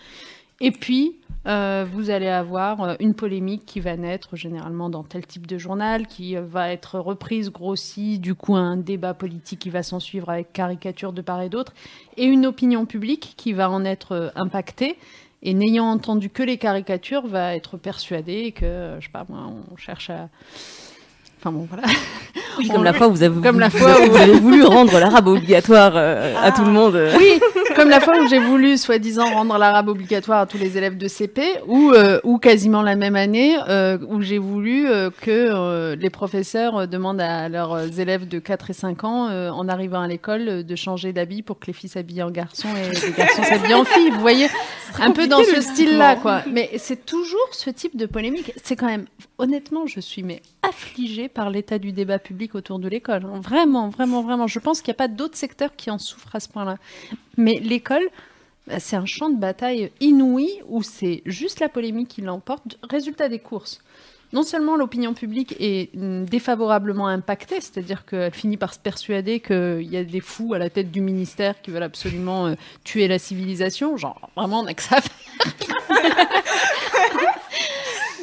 [0.60, 1.16] Et puis,
[1.48, 5.58] euh, vous allez avoir euh, une polémique qui va naître généralement dans tel type de
[5.58, 9.98] journal, qui euh, va être reprise, grossie, du coup un débat politique qui va s'en
[9.98, 11.72] suivre avec caricature de part et d'autre,
[12.16, 14.96] et une opinion publique qui va en être impactée.
[15.44, 19.40] Et n'ayant entendu que les caricatures, va être persuadée que, je sais pas moi,
[19.72, 20.28] on cherche à...
[21.40, 21.82] Enfin bon, voilà.
[22.58, 24.62] Oui, comme la fois où vous avez, Comme la vous- fois où- vous avez voulu
[24.62, 26.52] rendre l'arabe obligatoire euh, à Ah.
[26.52, 26.96] tout le monde.
[27.18, 27.40] Oui,
[27.82, 31.08] comme la fois où j'ai voulu, soi-disant, rendre l'arabe obligatoire à tous les élèves de
[31.08, 36.10] CP, ou, euh, ou quasiment la même année, euh, où j'ai voulu euh, que les
[36.10, 40.76] professeurs demandent à leurs élèves de 4 et 5 ans, en arrivant à l'école, de
[40.76, 44.10] changer d'habit pour que les filles s'habillent en garçon et les garçons s'habillent en filles.
[44.10, 44.46] Vous voyez
[45.00, 46.42] Un peu dans ce style-là, quoi.
[46.48, 48.52] Mais c'est toujours ce type de polémique.
[48.62, 49.06] C'est quand même,
[49.38, 53.24] honnêtement, je suis mais affligée par l'état du débat public autour de l'école.
[53.24, 53.40] hein.
[53.40, 54.46] Vraiment, vraiment, vraiment.
[54.46, 56.76] Je pense qu'il n'y a pas d'autres secteurs qui en souffrent à ce point-là.
[57.36, 58.08] Mais l'école,
[58.66, 62.78] bah, c'est un champ de bataille inouï où c'est juste la polémique qui l'emporte.
[62.88, 63.80] Résultat des courses.
[64.32, 69.96] Non seulement l'opinion publique est défavorablement impactée, c'est-à-dire qu'elle finit par se persuader qu'il y
[69.98, 73.98] a des fous à la tête du ministère qui veulent absolument euh, tuer la civilisation.
[73.98, 75.12] Genre, vraiment, on n'a que ça à faire.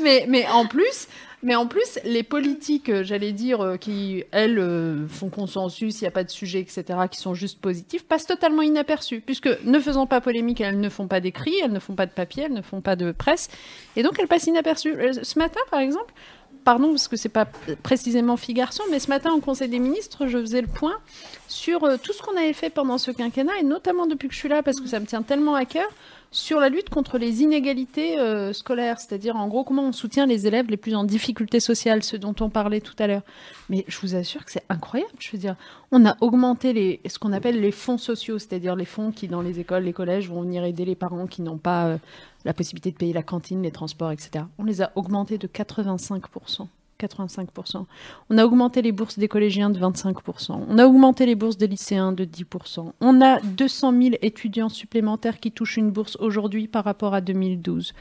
[0.01, 1.07] mais, mais en plus,
[1.41, 6.03] mais en plus, les politiques, euh, j'allais dire, euh, qui, elles, euh, font consensus, il
[6.03, 9.79] n'y a pas de sujet, etc., qui sont juste positifs, passent totalement inaperçues, puisque ne
[9.79, 12.53] faisant pas polémique, elles ne font pas d'écrit, elles ne font pas de papier, elles
[12.53, 13.49] ne font pas de presse,
[13.95, 14.95] et donc elles passent inaperçues.
[15.23, 16.13] Ce matin, par exemple,
[16.65, 17.47] pardon, parce que c'est pas
[17.83, 20.97] précisément fille garçon, mais ce matin, au Conseil des ministres, je faisais le point
[21.47, 24.49] sur tout ce qu'on avait fait pendant ce quinquennat, et notamment depuis que je suis
[24.49, 25.87] là, parce que ça me tient tellement à cœur,
[26.31, 30.45] sur la lutte contre les inégalités euh, scolaires, c'est-à-dire en gros comment on soutient les
[30.45, 33.23] élèves les plus en difficulté sociale, ceux dont on parlait tout à l'heure.
[33.69, 35.11] Mais je vous assure que c'est incroyable.
[35.19, 35.55] Je veux dire,
[35.91, 39.41] on a augmenté les, ce qu'on appelle les fonds sociaux, c'est-à-dire les fonds qui dans
[39.41, 41.97] les écoles, les collèges vont venir aider les parents qui n'ont pas euh,
[42.45, 44.45] la possibilité de payer la cantine, les transports, etc.
[44.57, 46.23] On les a augmentés de 85
[46.99, 47.85] 85%.
[48.29, 50.59] On a augmenté les bourses des collégiens de 25%.
[50.67, 52.91] On a augmenté les bourses des lycéens de 10%.
[52.99, 57.93] On a 200 000 étudiants supplémentaires qui touchent une bourse aujourd'hui par rapport à 2012.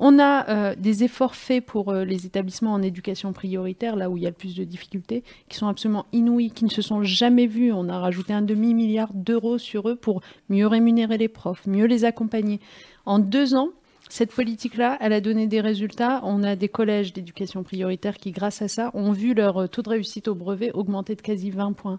[0.00, 4.16] On a euh, des efforts faits pour euh, les établissements en éducation prioritaire, là où
[4.16, 7.02] il y a le plus de difficultés, qui sont absolument inouïs, qui ne se sont
[7.02, 7.72] jamais vus.
[7.72, 12.04] On a rajouté un demi-milliard d'euros sur eux pour mieux rémunérer les profs, mieux les
[12.04, 12.60] accompagner.
[13.06, 13.70] En deux ans,
[14.08, 16.20] cette politique-là, elle a donné des résultats.
[16.24, 19.82] On a des collèges d'éducation prioritaire qui, grâce à ça, ont vu leur euh, taux
[19.82, 21.98] de réussite au brevet augmenter de quasi 20 points.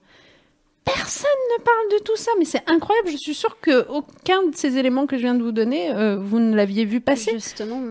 [0.86, 3.10] Personne ne parle de tout ça, mais c'est incroyable.
[3.12, 6.40] Je suis sûre qu'aucun de ces éléments que je viens de vous donner, euh, vous
[6.40, 7.32] ne l'aviez vu passer.
[7.32, 7.82] Justement,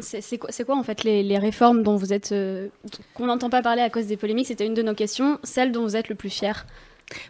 [0.00, 2.68] c'est quoi, en fait les, les réformes dont vous êtes euh,
[3.14, 4.46] qu'on n'entend pas parler à cause des polémiques?
[4.46, 6.66] C'était une de nos questions, celle dont vous êtes le plus fier.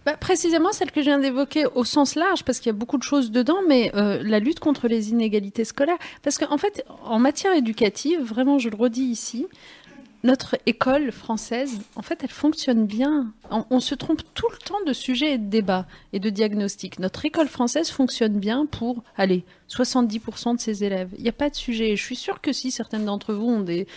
[0.06, 2.98] Bah, précisément celle que je viens d'évoquer au sens large, parce qu'il y a beaucoup
[2.98, 5.98] de choses dedans, mais euh, la lutte contre les inégalités scolaires.
[6.22, 9.46] Parce qu'en fait, en matière éducative, vraiment, je le redis ici,
[10.24, 13.32] notre école française, en fait, elle fonctionne bien.
[13.50, 17.00] On, se trompe tout le temps de sujets et de débats et de diagnostics.
[17.00, 21.10] Notre école française fonctionne bien pour, allez, 70% de ses élèves.
[21.16, 21.96] Il n'y a pas de sujet.
[21.96, 23.88] Je suis sûre que si certaines d'entre vous ont des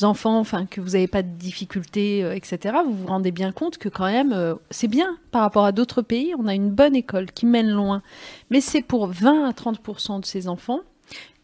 [0.00, 3.76] enfants, enfin, que vous n'avez pas de difficultés, euh, etc., vous vous rendez bien compte
[3.76, 6.34] que quand même, euh, c'est bien par rapport à d'autres pays.
[6.38, 8.02] On a une bonne école qui mène loin.
[8.48, 10.80] Mais c'est pour 20 à 30% de ces enfants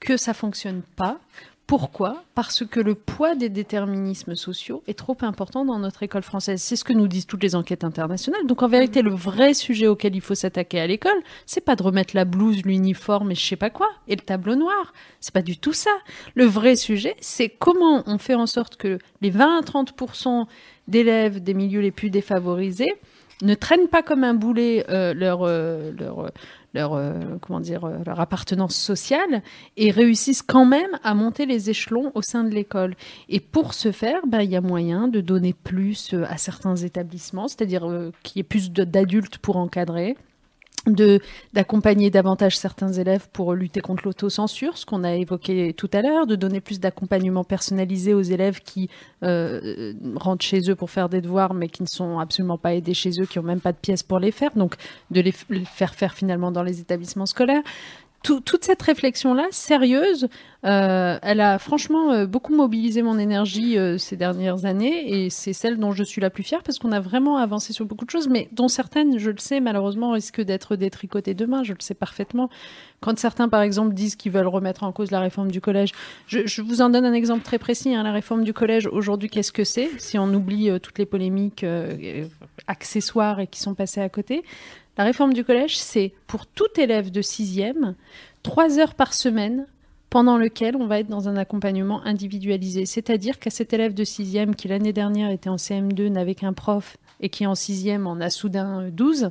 [0.00, 1.18] que ça fonctionne pas.
[1.70, 2.24] Pourquoi?
[2.34, 6.60] Parce que le poids des déterminismes sociaux est trop important dans notre école française.
[6.60, 8.44] C'est ce que nous disent toutes les enquêtes internationales.
[8.48, 11.84] Donc en vérité, le vrai sujet auquel il faut s'attaquer à l'école, c'est pas de
[11.84, 14.92] remettre la blouse, l'uniforme et je sais pas quoi, et le tableau noir.
[15.20, 15.92] C'est pas du tout ça.
[16.34, 20.46] Le vrai sujet, c'est comment on fait en sorte que les 20 à 30%
[20.88, 22.94] d'élèves des milieux les plus défavorisés
[23.42, 26.30] ne traînent pas comme un boulet euh, leur, euh, leur,
[26.74, 29.42] leur, euh, comment dire, euh, leur appartenance sociale
[29.76, 32.94] et réussissent quand même à monter les échelons au sein de l'école.
[33.28, 36.76] Et pour ce faire, ben, il y a moyen de donner plus euh, à certains
[36.76, 40.16] établissements, c'est-à-dire euh, qu'il y ait plus d'adultes pour encadrer
[41.52, 46.26] d'accompagner davantage certains élèves pour lutter contre l'autocensure, ce qu'on a évoqué tout à l'heure,
[46.26, 48.88] de donner plus d'accompagnement personnalisé aux élèves qui
[49.22, 52.94] euh, rentrent chez eux pour faire des devoirs mais qui ne sont absolument pas aidés
[52.94, 54.76] chez eux, qui n'ont même pas de pièces pour les faire, donc
[55.10, 57.62] de les faire faire finalement dans les établissements scolaires.
[58.22, 60.28] Tout- toute cette réflexion-là, sérieuse,
[60.66, 65.54] euh, elle a franchement euh, beaucoup mobilisé mon énergie euh, ces dernières années et c'est
[65.54, 68.10] celle dont je suis la plus fière parce qu'on a vraiment avancé sur beaucoup de
[68.10, 71.62] choses, mais dont certaines, je le sais, malheureusement, risquent d'être détricotées demain.
[71.64, 72.50] Je le sais parfaitement.
[73.00, 75.92] Quand certains, par exemple, disent qu'ils veulent remettre en cause la réforme du collège,
[76.26, 77.94] je, je vous en donne un exemple très précis.
[77.94, 78.02] hein.
[78.02, 79.88] La réforme du collège, aujourd'hui, qu'est-ce que c'est?
[79.96, 82.26] Si on oublie euh, toutes les polémiques euh, euh,
[82.66, 84.42] accessoires et qui sont passées à côté,
[85.00, 87.94] la réforme du collège, c'est pour tout élève de sixième,
[88.42, 89.64] trois heures par semaine
[90.10, 92.84] pendant lequel on va être dans un accompagnement individualisé.
[92.84, 96.98] C'est-à-dire qu'à cet élève de sixième qui l'année dernière était en CM2, n'avait qu'un prof
[97.20, 99.30] et qui en sixième en a soudain euh, 12,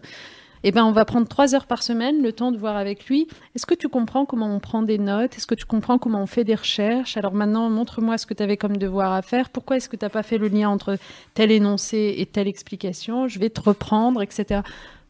[0.64, 3.28] eh ben, on va prendre trois heures par semaine, le temps de voir avec lui.
[3.56, 5.38] Est-ce que tu comprends comment on prend des notes?
[5.38, 7.16] Est-ce que tu comprends comment on fait des recherches?
[7.16, 9.52] Alors maintenant, montre-moi ce que tu avais comme devoir à faire.
[9.52, 10.98] Pourquoi est-ce que tu n'as pas fait le lien entre
[11.36, 13.28] tel énoncé et telle explication?
[13.28, 14.62] Je vais te reprendre, etc.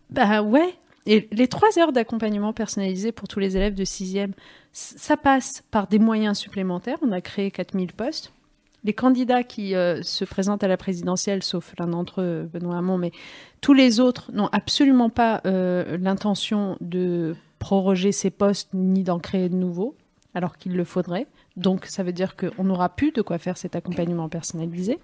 [0.10, 0.76] Bah ouais.
[1.06, 4.32] Et les trois heures d'accompagnement personnalisé pour tous les élèves de 6e,
[4.74, 6.98] ça passe par des moyens supplémentaires.
[7.02, 8.32] On a créé 4000 postes.
[8.84, 12.98] Les candidats qui euh, se présentent à la présidentielle, sauf l'un d'entre eux, Benoît Hamon,
[12.98, 13.12] mais
[13.60, 19.50] tous les autres n'ont absolument pas euh, l'intention de proroger ces postes ni d'en créer
[19.50, 19.96] de nouveaux,
[20.34, 21.28] alors qu'il le faudrait.
[21.58, 24.98] Donc ça veut dire qu'on n'aura plus de quoi faire cet accompagnement personnalisé.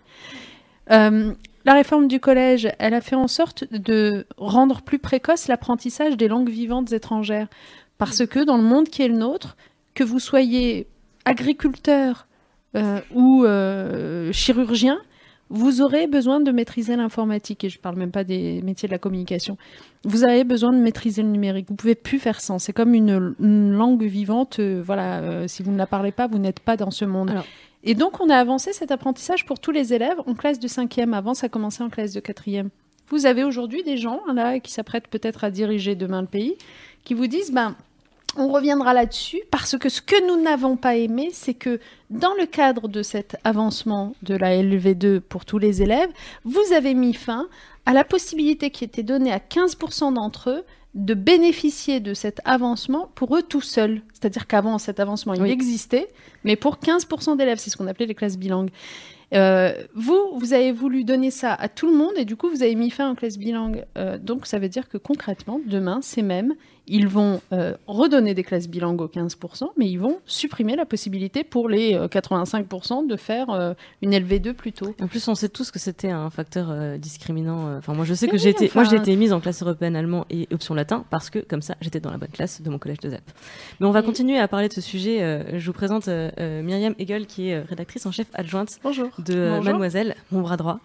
[0.92, 1.34] Euh,
[1.66, 6.28] la réforme du collège, elle a fait en sorte de rendre plus précoce l'apprentissage des
[6.28, 7.48] langues vivantes étrangères.
[7.98, 9.58] Parce que dans le monde qui est le nôtre,
[9.96, 10.88] que vous soyez
[11.24, 12.28] agriculteur
[12.76, 15.00] euh, ou euh, chirurgien,
[15.50, 17.64] vous aurez besoin de maîtriser l'informatique.
[17.64, 19.58] Et je ne parle même pas des métiers de la communication.
[20.04, 21.68] Vous avez besoin de maîtriser le numérique.
[21.70, 22.60] Vous pouvez plus faire sans.
[22.60, 24.60] C'est comme une, langue vivante.
[24.60, 27.32] euh, voilà, si vous ne la parlez pas, vous n'êtes pas dans ce monde.
[27.32, 27.46] Alors-
[27.86, 31.14] Et donc, on a avancé cet apprentissage pour tous les élèves en classe de 5e.
[31.14, 32.70] Avant, ça commençait en classe de 4e.
[33.10, 36.56] Vous avez aujourd'hui des gens là qui s'apprêtent peut-être à diriger demain le pays,
[37.04, 37.76] qui vous disent, ben,
[38.36, 41.80] on reviendra là-dessus parce que ce que nous n'avons pas aimé, c'est que
[42.10, 46.10] dans le cadre de cet avancement de la LV2 pour tous les élèves,
[46.44, 47.48] vous avez mis fin
[47.86, 50.64] à la possibilité qui était donnée à 15% d'entre eux
[50.96, 54.02] de bénéficier de cet avancement pour eux tout seuls.
[54.14, 55.52] C'est-à-dire qu'avant, cet avancement, il Oui.
[55.52, 56.08] existait,
[56.46, 58.70] mais pour 15% d'élèves, c'est ce qu'on appelait les classes bilingues.
[59.34, 62.64] Euh, vous, vous avez voulu donner ça à tout le monde et du coup, vous
[62.64, 63.84] avez mis fin aux classes bilingues.
[63.98, 66.54] Euh, donc, ça veut dire que concrètement, demain, ces mêmes,
[66.88, 71.44] ils vont euh, redonner des classes bilingues aux 15%, mais ils vont supprimer la possibilité
[71.44, 74.94] pour les euh, 85% de faire euh, une LV2 plus tôt.
[75.02, 77.68] En plus, on sait tous que c'était un facteur euh, discriminant.
[77.68, 79.34] euh, Enfin, moi, je sais Mais que oui, j'ai été, enfin- moi, j'ai été mise
[79.34, 82.30] en classe européenne allemand et option latin parce que, comme ça, j'étais dans la bonne
[82.30, 83.24] classe de mon collège de ZEP.
[83.80, 85.24] Mais on va Et- continuer à parler de ce sujet.
[85.24, 88.80] euh, je vous présente euh, euh, Myriam Hegel, qui est euh, rédactrice en chef adjointe
[88.84, 89.10] Bonjour.
[89.20, 89.64] de euh, Bonjour.
[89.66, 90.80] Mademoiselle, mon bras droit.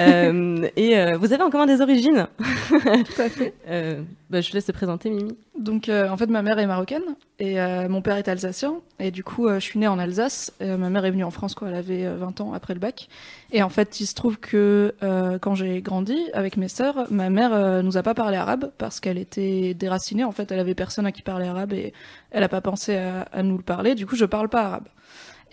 [0.00, 2.26] Euh, et euh, vous avez en commun des origines.
[2.68, 3.54] Tout à fait.
[3.68, 5.33] Euh, bah, je te laisse te présenter, Mimi.
[5.58, 7.02] Donc, euh, en fait, ma mère est marocaine
[7.38, 8.80] et euh, mon père est alsacien.
[8.98, 10.52] Et du coup, euh, je suis née en Alsace.
[10.60, 13.08] Ma mère est venue en France quand elle avait euh, 20 ans après le bac.
[13.52, 14.94] Et en fait, il se trouve que
[15.40, 19.18] quand j'ai grandi avec mes sœurs, ma mère nous a pas parlé arabe parce qu'elle
[19.18, 20.24] était déracinée.
[20.24, 21.92] En fait, elle avait personne à qui parler arabe et
[22.30, 23.94] elle a pas pensé à, à nous le parler.
[23.94, 24.88] Du coup, je parle pas arabe.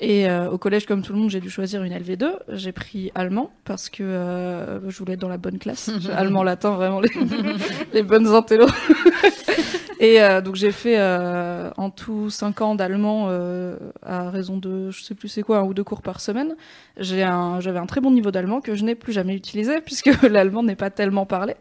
[0.02, 2.32] Et euh, au collège, comme tout le monde, j'ai dû choisir une LV2.
[2.50, 5.92] J'ai pris allemand parce que euh, je voulais être dans la bonne classe.
[6.12, 7.12] allemand, latin, vraiment les,
[7.94, 8.66] les bonnes intellos.
[10.02, 14.90] Et euh, donc j'ai fait euh, en tout 5 ans d'allemand euh, à raison de,
[14.90, 16.56] je sais plus c'est quoi, un ou deux cours par semaine.
[16.98, 20.10] J'ai un, j'avais un très bon niveau d'allemand que je n'ai plus jamais utilisé puisque
[20.24, 21.54] l'allemand n'est pas tellement parlé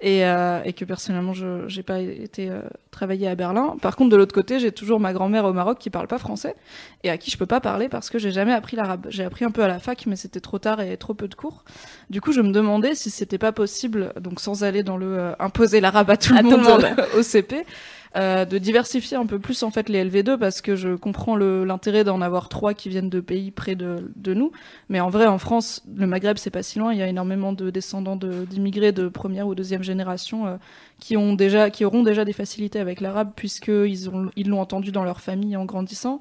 [0.00, 3.76] et, euh, et que personnellement je j'ai pas été euh, travailler à Berlin.
[3.80, 6.54] Par contre de l'autre côté j'ai toujours ma grand-mère au Maroc qui parle pas français
[7.04, 9.06] et à qui je peux pas parler parce que j'ai jamais appris l'arabe.
[9.08, 11.34] J'ai appris un peu à la fac mais c'était trop tard et trop peu de
[11.34, 11.64] cours.
[12.10, 15.32] Du coup je me demandais si c'était pas possible donc sans aller dans le euh,
[15.38, 17.06] imposer l'arabe à tout le À tout le monde, monde.
[17.18, 17.64] au CP
[18.16, 22.04] euh, de diversifier un peu plus en fait les LV2 parce que je comprends l'intérêt
[22.04, 24.52] d'en avoir trois qui viennent de pays près de, de nous.
[24.88, 26.92] Mais en vrai, en France, le Maghreb, c'est pas si loin.
[26.92, 30.56] Il y a énormément de descendants de- d'immigrés de, première ou deuxième génération euh,
[31.00, 34.92] qui, ont déjà, qui auront déjà des facilités avec l'arabe puisqu'ils ont- ils l'ont entendu
[34.92, 36.20] dans leur famille en grandissant.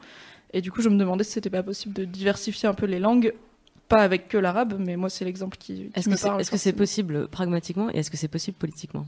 [0.53, 2.99] Et du coup, je me demandais si c'était pas possible de diversifier un peu les
[2.99, 3.33] langues.
[3.89, 6.41] Pas avec que l'arabe, mais moi, c'est l'exemple qui, qui Est-ce me que c'est parle.
[6.41, 6.77] est-ce que c'est forcément.
[6.83, 9.05] possible pragmatiquement et est-ce que c'est possible politiquement?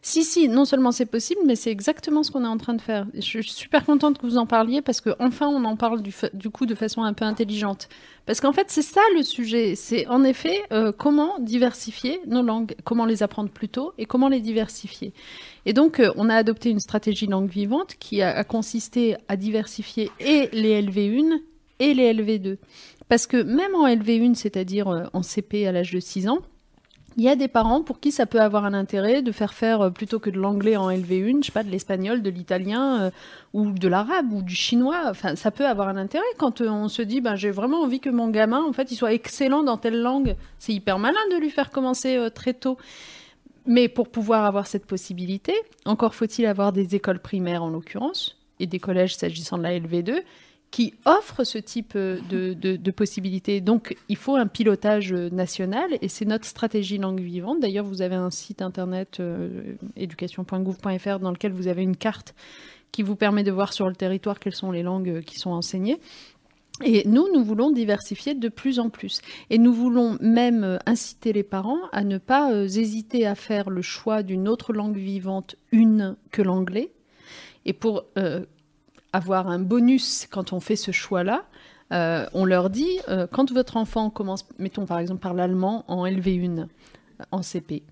[0.00, 2.80] Si, si, non seulement c'est possible, mais c'est exactement ce qu'on est en train de
[2.80, 3.06] faire.
[3.14, 6.50] Je suis super contente que vous en parliez parce que enfin on en parle du
[6.50, 7.88] coup de façon un peu intelligente.
[8.24, 9.74] Parce qu'en fait, c'est ça le sujet.
[9.74, 14.28] C'est en effet euh, comment diversifier nos langues, comment les apprendre plus tôt et comment
[14.28, 15.12] les diversifier.
[15.66, 19.36] Et donc, euh, on a adopté une stratégie langue vivante qui a, a consisté à
[19.36, 21.40] diversifier et les LV1
[21.80, 22.58] et les LV2.
[23.08, 26.40] Parce que même en LV1, c'est-à-dire euh, en CP à l'âge de 6 ans,
[27.18, 29.80] il y a des parents pour qui ça peut avoir un intérêt de faire faire,
[29.80, 33.10] euh, plutôt que de l'anglais en LV1, je sais pas, de l'espagnol, de l'italien, euh,
[33.52, 35.02] ou de l'arabe, ou du chinois.
[35.10, 37.98] Enfin, ça peut avoir un intérêt quand euh, on se dit, ben, j'ai vraiment envie
[37.98, 40.36] que mon gamin, en fait, il soit excellent dans telle langue.
[40.60, 42.78] C'est hyper malin de lui faire commencer très tôt.
[43.66, 45.54] Mais pour pouvoir avoir cette possibilité,
[45.86, 50.22] encore faut-il avoir des écoles primaires en l'occurrence, et des collèges s'agissant de la LV2,
[50.70, 53.60] qui offrent ce type euh, de, possibilités.
[53.60, 57.60] Donc, il faut un pilotage euh, national et c'est notre stratégie langue vivante.
[57.60, 62.34] D'ailleurs, vous avez un site internet euh, éducation.gouv.fr dans lequel vous avez une carte
[62.92, 65.50] qui vous permet de voir sur le territoire quelles sont les langues euh, qui sont
[65.50, 65.98] enseignées.
[66.84, 69.20] Et nous, nous voulons diversifier de plus en plus.
[69.50, 74.22] Et nous voulons même inciter les parents à ne pas hésiter à faire le choix
[74.22, 76.92] d'une autre langue vivante, une que l'anglais.
[77.64, 78.04] Et pour
[79.12, 81.44] avoir un bonus quand on fait ce choix-là,
[81.92, 86.04] euh, on leur dit, euh, quand votre enfant commence, mettons par exemple par l'allemand en
[86.04, 86.66] LV1,
[87.30, 87.82] en CP,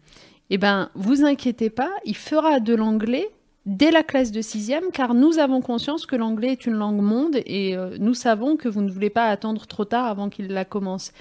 [0.50, 3.30] eh ben, vous inquiétez pas, il fera de l'anglais
[3.64, 7.36] dès la classe de sixième, car nous avons conscience que l'anglais est une langue monde
[7.46, 10.64] et euh, nous savons que vous ne voulez pas attendre trop tard avant qu'il la
[10.64, 11.12] commence.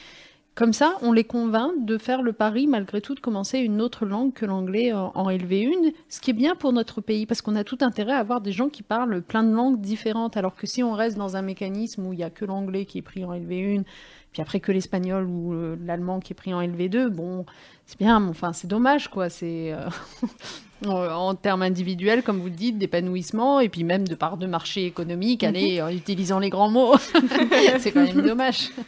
[0.55, 4.05] Comme ça, on les convainc de faire le pari, malgré tout, de commencer une autre
[4.05, 7.57] langue que l'anglais en, en LV1, ce qui est bien pour notre pays, parce qu'on
[7.57, 10.65] a tout intérêt à avoir des gens qui parlent plein de langues différentes, alors que
[10.65, 13.25] si on reste dans un mécanisme où il n'y a que l'anglais qui est pris
[13.25, 13.83] en LV1,
[14.31, 17.45] puis après que l'espagnol ou euh, l'allemand qui est pris en LV2, bon,
[17.85, 19.29] c'est bien, mais enfin, c'est dommage, quoi.
[19.29, 19.89] C'est euh,
[20.89, 24.85] en, termes individuels, comme vous le dites, d'épanouissement, et puis même de part de marché
[24.85, 25.49] économique, Mhm.
[25.49, 26.95] allez, en utilisant les grands mots,
[27.79, 28.71] c'est quand même dommage.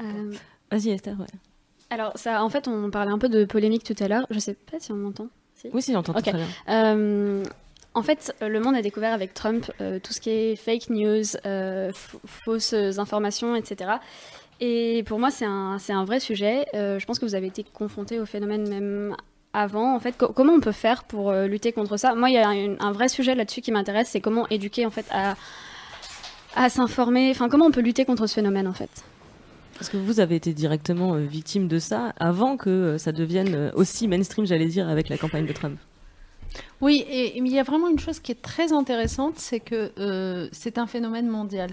[0.00, 0.32] Euh,
[0.70, 1.16] Vas-y, Esther.
[1.18, 1.26] ouais.
[1.90, 4.26] alors, ça, en fait, on parlait un peu de polémique tout à l'heure.
[4.30, 5.28] Je sais pas si on m'entend.
[5.56, 6.22] Si Oui, si, j'entends Ok.
[6.22, 6.46] très bien.
[6.68, 7.42] Euh,
[7.94, 10.90] en fait, euh, le monde a découvert avec Trump euh, tout ce qui est fake
[10.90, 11.24] news,
[12.26, 13.92] fausses informations, etc.
[14.60, 16.66] Et pour moi, c'est un, vrai sujet.
[16.74, 19.16] Je pense que vous avez été confronté au phénomène même
[19.52, 19.94] avant.
[19.96, 22.14] En fait, Co- comment on peut faire pour euh, lutter contre ça?
[22.14, 25.06] Moi, il y a un vrai sujet là-dessus qui m'intéresse, c'est comment éduquer en fait
[25.10, 25.36] à,
[26.54, 27.30] à s'informer.
[27.30, 28.90] Enfin, comment on peut lutter contre ce phénomène en fait?
[29.78, 33.54] Parce que vous avez été directement euh, victime de ça avant que euh, ça devienne
[33.54, 35.78] euh, aussi mainstream, j'allais dire, avec la campagne de Trump.
[36.80, 40.78] Oui, et il y a vraiment une chose qui est très intéressante, c'est que c'est
[40.78, 41.70] un phénomène mondial.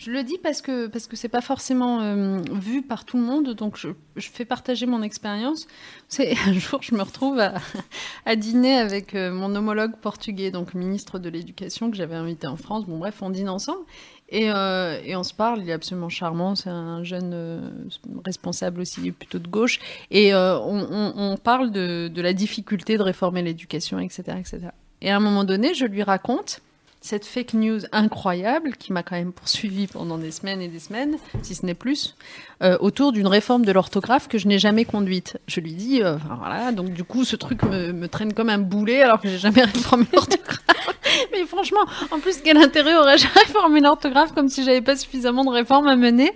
[0.00, 3.50] Je le dis parce que parce que pas forcément euh, vu par tout le monde,
[3.50, 5.66] donc je, fais partager mon expérience.
[6.46, 7.38] Un jour, je me retrouve
[8.24, 12.56] à, dîner avec euh, mon homologue portugais, donc ministre de l'Éducation que j'avais invité en
[12.56, 12.86] France.
[12.86, 13.82] Bon, bref, on dîne ensemble
[14.30, 15.60] et, euh, et on se parle.
[15.60, 16.54] Il est absolument charmant.
[16.54, 17.70] C'est un jeune
[18.24, 19.80] responsable aussi plutôt de gauche.
[20.10, 24.60] Et on, on- on parle de, de la difficulté de réformer l'éducation, etc., etc.
[25.02, 26.62] Et à un moment donné, je lui raconte
[27.00, 31.16] cette fake news incroyable qui m'a quand même poursuivi pendant des semaines et des semaines,
[31.42, 32.14] si ce n'est plus,
[32.62, 35.38] euh, autour d'une réforme de l'orthographe que je n'ai jamais conduite.
[35.46, 39.02] Je lui dis, euh, voilà, donc du coup, ce truc me, traîne comme un boulet
[39.02, 40.60] alors que j'ai jamais réformé l'orthographe.
[41.32, 41.80] Mais franchement,
[42.10, 45.88] en plus, quel intérêt aurais-je à réformer l'orthographe comme si j'avais pas suffisamment de réformes
[45.88, 46.32] à mener?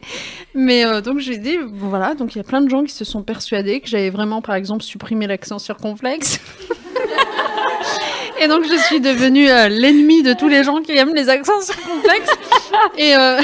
[0.55, 2.85] Mais euh, donc, je lui ai dit, voilà, donc il y a plein de gens
[2.85, 6.41] qui se sont persuadés que j'avais vraiment, par exemple, supprimé l'accent circonflexe.
[8.45, 11.63] Et donc, je suis devenue euh, l'ennemi de tous les gens qui aiment les accents
[11.63, 12.37] circonflexes.
[12.99, 13.41] Et, euh,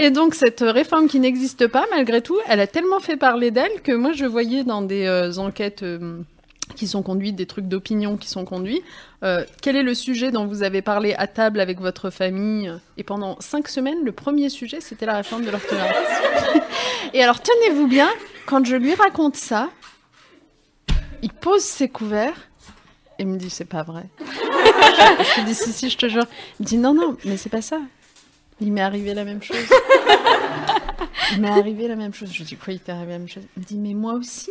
[0.00, 3.82] et donc, cette réforme qui n'existe pas, malgré tout, elle a tellement fait parler d'elle
[3.82, 6.18] que moi, je voyais dans des euh, enquêtes euh,
[6.74, 8.82] qui sont conduites, des trucs d'opinion qui sont conduits,
[9.22, 12.72] euh, quel est le sujet dont vous avez parlé à table avec votre famille?
[12.96, 16.62] Et pendant cinq semaines, le premier sujet, c'était la réforme de l'orthographe.
[17.14, 18.08] et alors, tenez-vous bien,
[18.46, 19.68] quand je lui raconte ça,
[21.22, 22.48] il pose ses couverts
[23.18, 24.04] et me dit c'est pas vrai.
[24.20, 26.26] je lui dis si si je te jure.
[26.58, 27.78] Il me dit non non mais c'est pas ça.
[28.60, 29.56] Il m'est arrivé la même chose.
[31.32, 32.30] il m'est arrivé la même chose.
[32.32, 33.44] Je lui dis quoi il t'est arrivé la même chose?
[33.56, 34.50] Il me dit mais moi aussi.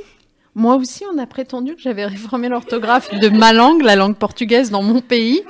[0.54, 4.72] Moi aussi on a prétendu que j'avais réformé l'orthographe de ma langue, la langue portugaise
[4.72, 5.44] dans mon pays,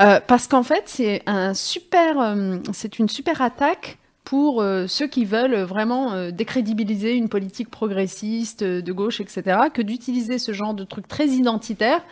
[0.00, 5.06] Euh, parce qu'en fait c'est un super, euh, c'est une super attaque pour euh, ceux
[5.06, 9.42] qui veulent vraiment décrédibiliser une politique progressiste de gauche, etc.,
[9.74, 12.02] que d'utiliser ce genre de truc très identitaire.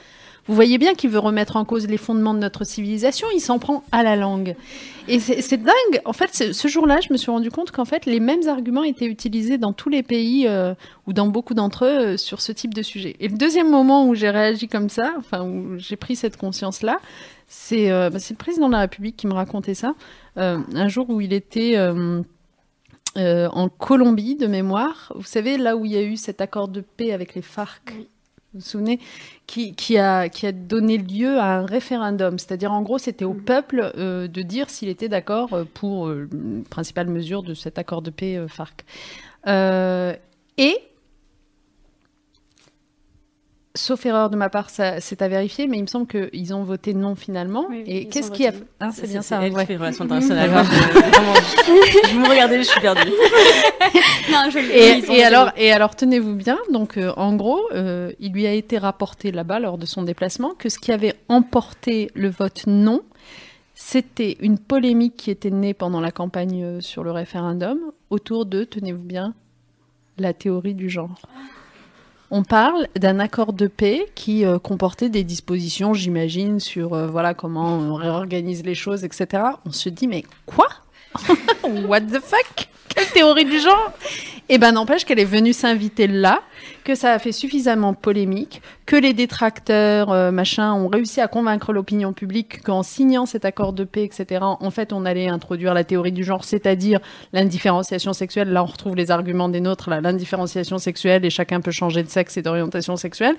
[0.49, 3.59] Vous voyez bien qu'il veut remettre en cause les fondements de notre civilisation, il s'en
[3.59, 4.57] prend à la langue.
[5.07, 6.01] Et c'est dingue.
[6.07, 9.07] En fait, ce jour-là, je me suis rendu compte qu'en fait, les mêmes arguments étaient
[9.07, 10.75] utilisés dans tous les pays euh,
[11.07, 13.17] ou dans beaucoup d'entre eux euh, sur ce type de sujet.
[13.21, 16.99] Et le deuxième moment où j'ai réagi comme ça, enfin où j'ai pris cette conscience-là,
[17.47, 19.95] c'est euh, bah, le président de la République qui me racontait ça.
[20.37, 21.77] Un jour où il était
[23.17, 26.81] en Colombie de mémoire, vous savez là où il y a eu cet accord de
[26.81, 27.93] paix avec les FARC.
[28.55, 28.99] Vous vous souvenez
[29.47, 32.39] qui, qui, a, qui a donné lieu à un référendum.
[32.39, 36.29] C'est-à-dire, en gros, c'était au peuple euh, de dire s'il était d'accord euh, pour euh,
[36.71, 38.85] principale mesure de cet accord de paix euh, FARC.
[40.57, 40.79] Et,
[43.79, 46.65] sauf erreur de ma part, ça c'est à vérifier, mais il me semble qu'ils ont
[46.65, 47.67] voté non finalement.
[47.71, 48.53] Oui, oui, et qu'est-ce qui a...
[48.81, 49.41] Hein, c'est bien ça.
[49.43, 49.63] elle ouais.
[49.63, 50.51] qui fait relations internationales.
[50.51, 53.01] Moi, je, vous me regardez, je suis perdue.
[54.31, 54.59] Non, je
[55.13, 56.59] Et, alors, et alors, tenez-vous bien.
[56.71, 60.51] Donc, euh, en gros, euh, il lui a été rapporté là-bas lors de son déplacement
[60.51, 63.03] que ce qui avait emporté le vote non,
[63.75, 67.79] c'était une polémique qui était née pendant la campagne euh, sur le référendum
[68.11, 69.35] autour de, tenez-vous bien,
[70.19, 71.21] la théorie du genre.
[72.31, 77.33] On parle d'un accord de paix qui euh, comportait des dispositions, j'imagine, sur euh, voilà
[77.33, 79.45] comment on réorganise les choses, etc.
[79.65, 80.69] On se dit mais quoi?
[81.65, 82.69] What the fuck?
[82.89, 83.93] Quelle théorie du genre
[84.49, 86.43] Et ben n'empêche qu'elle est venue s'inviter là,
[86.85, 91.73] que ça a fait suffisamment polémique, que les détracteurs, euh, machin, ont réussi à convaincre
[91.73, 95.85] l'opinion publique qu'en signant cet accord de paix, etc., en fait, on allait introduire la
[95.85, 97.01] théorie du genre, c'est-à-dire
[97.33, 98.51] l'indifférenciation sexuelle.
[98.51, 102.37] Là, on retrouve les arguments des nôtres, l'indifférenciation sexuelle, et chacun peut changer de sexe
[102.37, 103.37] et d'orientation sexuelle.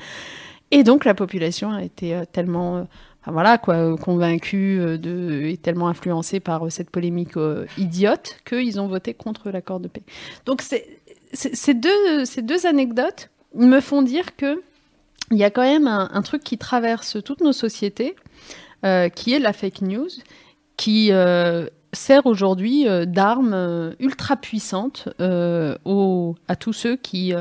[0.72, 2.78] Et donc, la population a été euh, tellement...
[2.78, 2.84] euh,
[3.32, 7.36] voilà quoi, euh, convaincue euh, de, et tellement influencée par euh, cette polémique
[7.78, 10.04] idiote qu'ils ont voté contre l'accord de paix.
[10.46, 11.00] Donc c'est,
[11.34, 14.62] ces deux, ces deux anecdotes me font dire que
[15.32, 18.16] il y a quand même un, truc qui traverse toutes nos sociétés,
[18.82, 20.10] qui est la fake news,
[20.76, 21.12] qui
[21.94, 27.36] sert aujourd'hui d'arme ultra puissante à tous ceux qui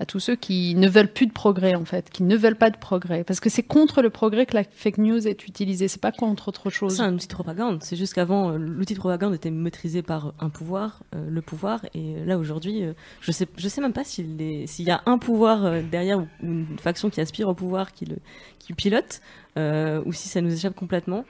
[0.00, 2.70] à tous ceux qui ne veulent plus de progrès en fait, qui ne veulent pas
[2.70, 6.00] de progrès, parce que c'est contre le progrès que la fake news est utilisée, c'est
[6.00, 6.96] pas contre autre chose.
[6.96, 7.82] C'est un outil de propagande.
[7.82, 11.80] C'est juste qu'avant, euh, l'outil de propagande était maîtrisé par un pouvoir, euh, le pouvoir.
[11.94, 15.64] Et là, aujourd'hui, euh, je sais, je sais même pas s'il y a un pouvoir
[15.64, 18.16] euh, derrière ou une faction qui aspire au pouvoir qui le,
[18.58, 19.20] qui pilote,
[19.56, 21.24] euh, ou si ça nous échappe complètement.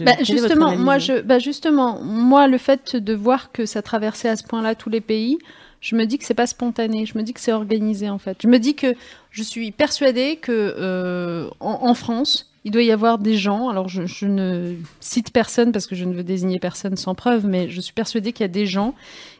[0.00, 4.36] Bah, justement, moi, je, bah, justement, moi, le fait de voir que ça traversait à
[4.36, 5.38] ce point-là tous les pays,
[5.80, 7.06] je me dis que c'est pas spontané.
[7.06, 8.38] Je me dis que c'est organisé en fait.
[8.42, 8.94] Je me dis que
[9.30, 13.68] je suis persuadée que euh, en, France, il doit y avoir des gens.
[13.68, 17.70] Alors, je ne cite personne parce que je ne veux désigner personne sans preuve, mais
[17.70, 18.94] je suis persuadée qu'il y a des gens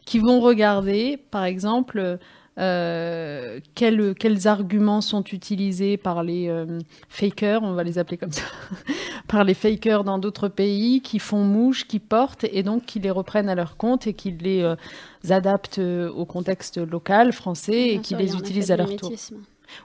[0.04, 2.18] qui vont regarder, par exemple.
[2.58, 8.32] Euh, quels, quels arguments sont utilisés par les euh, fakers, on va les appeler comme
[8.32, 8.42] ça,
[9.28, 13.10] par les fakers dans d'autres pays qui font mouche, qui portent et donc qui les
[13.10, 14.74] reprennent à leur compte et qui les euh,
[15.30, 19.12] adaptent au contexte local français et qui les utilisent à leur tour.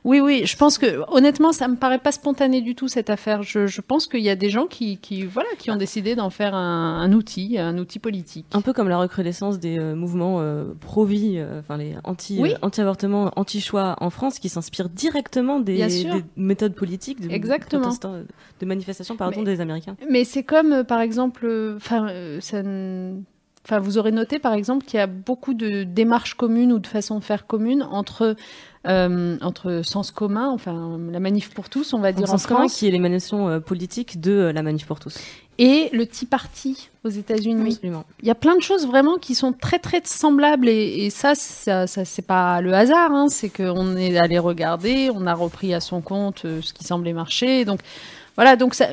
[0.04, 3.44] Oui, oui, je pense que honnêtement, ça me paraît pas spontané du tout cette affaire.
[3.44, 6.30] Je, je pense qu'il y a des gens qui, qui, voilà, qui ont décidé d'en
[6.30, 8.46] faire un, un outil, un outil politique.
[8.54, 12.54] Un peu comme la recrudescence des euh, mouvements euh, pro-vie, euh, enfin les anti, Oui.
[12.62, 17.90] anti-avortement, anti-choix en France, qui s'inspirent directement des, des méthodes politiques, de, Exactement.
[18.60, 19.96] de manifestations pardon, Mais- des Américains.
[20.10, 22.08] Mais c'est comme, par exemple, enfin,
[22.40, 23.16] ça ne-
[23.66, 26.88] Enfin, vous aurez noté, par exemple, qu'il y a beaucoup de démarches communes ou de
[26.88, 28.36] façons de faire communes entre,
[28.88, 32.45] euh, entre Sens commun, enfin, la manif pour tous, on va dire Donc, en sens
[32.45, 35.18] commun qui est l'émanation euh, politique de euh, la manif pour tous.
[35.59, 37.76] et le Tea Party aux États-Unis.
[37.76, 38.03] Absolument.
[38.22, 41.34] Il y a plein de choses vraiment qui sont très très semblables et, et ça,
[41.34, 45.74] ça, ça c'est pas le hasard, hein, c'est qu'on est allé regarder, on a repris
[45.74, 47.80] à son compte ce qui semblait marcher, donc
[48.36, 48.88] voilà, donc ça,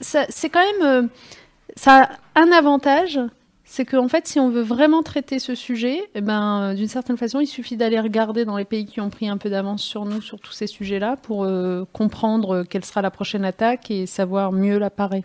[0.00, 1.10] ça c'est quand même,
[1.76, 3.20] ça a un avantage,
[3.70, 7.18] c'est qu'en fait, si on veut vraiment traiter ce sujet, eh ben, euh, d'une certaine
[7.18, 10.06] façon, il suffit d'aller regarder dans les pays qui ont pris un peu d'avance sur
[10.06, 14.06] nous sur tous ces sujets-là pour euh, comprendre euh, quelle sera la prochaine attaque et
[14.06, 15.22] savoir mieux la parer.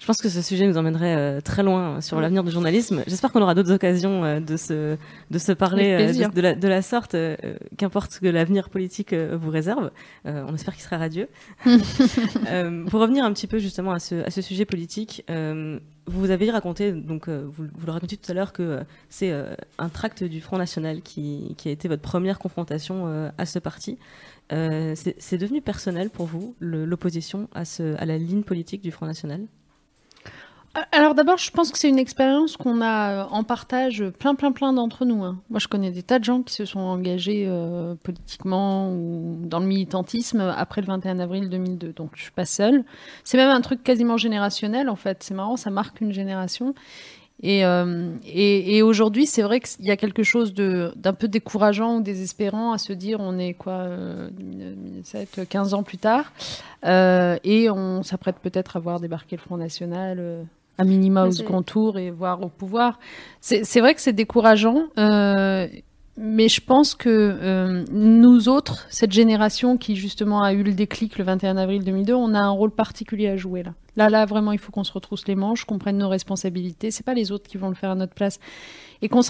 [0.00, 2.22] Je pense que ce sujet nous emmènerait euh, très loin sur Oui.
[2.22, 3.04] l'avenir du journalisme.
[3.06, 4.96] J'espère qu'on aura d'autres occasions euh, de se
[5.30, 7.36] de se parler euh, de, de la, de la sorte, euh,
[7.76, 9.90] qu'importe ce que l'avenir politique euh, vous réserve.
[10.26, 11.28] Euh, on espère qu'il sera radieux.
[12.48, 16.30] Euh, pour revenir un petit peu justement à ce, à ce sujet politique, euh, vous
[16.30, 19.54] avez raconté, donc euh, vous, vous le racontiez tout à l'heure, que euh, c'est euh,
[19.78, 23.58] un tract du Front National qui, qui a été votre première confrontation euh, à ce
[23.58, 23.98] parti.
[24.52, 27.64] Euh, c'est devenu personnel pour vous, l'opposition à
[28.06, 29.42] la ligne politique du Front National?
[30.92, 34.36] Alors d'abord, je pense que c'est une expérience qu'on a euh, en partage euh, plein,
[34.36, 35.24] plein, plein d'entre nous.
[35.24, 35.40] hein.
[35.50, 39.58] Moi, je connais des tas de gens qui se sont engagés euh, politiquement ou dans
[39.58, 41.92] le militantisme après le 21 avril 2002.
[41.92, 42.84] Donc, je suis pas seule.
[43.24, 45.24] C'est même un truc quasiment générationnel, en fait.
[45.24, 46.74] C'est marrant, ça marque une génération.
[47.42, 52.78] Et, aujourd'hui, c'est vrai qu'il y a quelque chose d'un peu décourageant ou désespérant à
[52.78, 56.32] se dire on est quoi, euh, 2007, 15 ans plus tard,
[56.84, 60.46] et on s'apprête peut-être à voir débarquer le Front National
[60.78, 62.98] à minima Ouais, au c'est- second tour et voir au pouvoir.
[63.40, 64.84] C'est c'est vrai que c'est décourageant.
[64.98, 65.66] euh,
[66.22, 71.16] mais je pense que euh, nous autres, cette génération qui justement a eu le déclic
[71.16, 73.72] le 21 avril 2002, on a un rôle particulier à jouer là.
[73.96, 76.90] Là, là, vraiment, il faut qu'on se retrousse les manches, qu'on prenne nos responsabilités.
[76.90, 78.38] C'est pas les autres qui vont le faire à notre place.
[79.02, 79.22] Et qu'on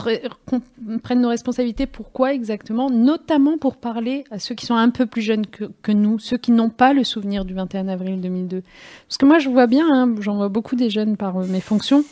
[1.02, 1.86] prenne nos responsabilités.
[1.86, 2.90] Pourquoi exactement?
[2.90, 6.50] Notamment pour parler à ceux qui sont un peu plus jeunes que, nous, ceux qui
[6.50, 8.62] n'ont pas le souvenir du 21 avril 2002.
[9.06, 11.60] Parce que moi, je vois bien, hein, j'en vois beaucoup des jeunes par euh, mes
[11.60, 12.04] fonctions.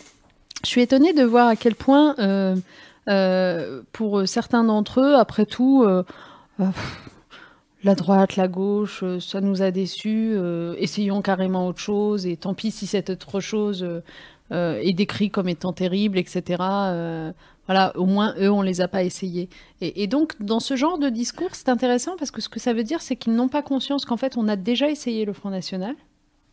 [0.63, 2.55] Je suis étonnée de voir à quel point, euh,
[3.09, 5.85] euh, pour certains d'entre eux, après tout,
[7.85, 10.37] la droite, la gauche, ça nous a déçus,
[10.79, 13.87] essayons carrément autre chose, et tant pis si cette autre chose
[14.53, 16.57] euh, euh, est décrite comme étant terrible, etc.
[16.61, 17.33] euh,
[17.67, 19.49] voilà, au moins eux, on les a pas essayés.
[19.81, 22.83] Et, donc, dans ce genre de discours, c'est intéressant parce que ce que ça veut
[22.83, 25.95] dire, c'est qu'ils n'ont pas conscience qu'en fait, on a déjà essayé le Front National.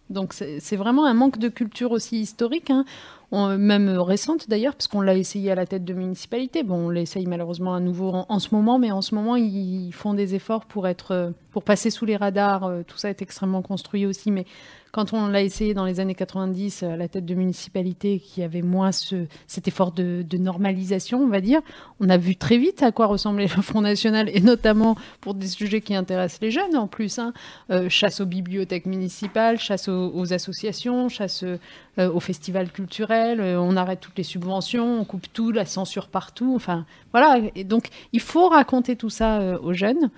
[0.09, 2.69] Donc, c'est vraiment un manque de culture aussi historique.
[2.69, 2.85] hein.
[3.57, 6.63] même récente d'ailleurs, parce qu'on l'a essayé à la tête de municipalité.
[6.63, 10.13] Bon, on l'essaye malheureusement à nouveau en, ce moment, mais en ce moment, ils font
[10.13, 12.69] des efforts pour être, pour passer sous les radars.
[12.85, 14.45] Tout ça est extrêmement construit aussi, mais
[14.95, 18.61] quand on l'a essayé dans les années 90 à la tête de municipalité qui avait
[18.61, 21.59] moins ce, cet effort de, normalisation, on va dire,
[21.99, 25.47] on a vu très vite à quoi ressemblait le Front National, et notamment pour des
[25.47, 27.19] sujets qui intéressent les jeunes en plus.
[27.19, 27.33] Hein.
[27.71, 31.57] Euh, chasse aux bibliothèques municipales, chasse aux, associations, chasse euh,
[31.97, 36.53] aux festivals culturels, euh, on arrête toutes les subventions, on coupe tout, la censure partout.
[36.55, 37.41] Enfin, voilà.
[37.55, 40.09] Et donc, il faut raconter tout ça aux jeunes.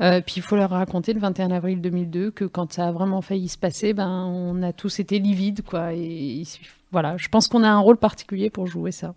[0.00, 3.20] Euh, puis il faut leur raconter le 21 avril 2002 que quand ça a vraiment
[3.20, 5.92] failli se passer, ben on a tous été livides, quoi.
[5.92, 6.42] Et,
[6.90, 9.14] voilà, je pense qu'on a un rôle particulier pour jouer ça.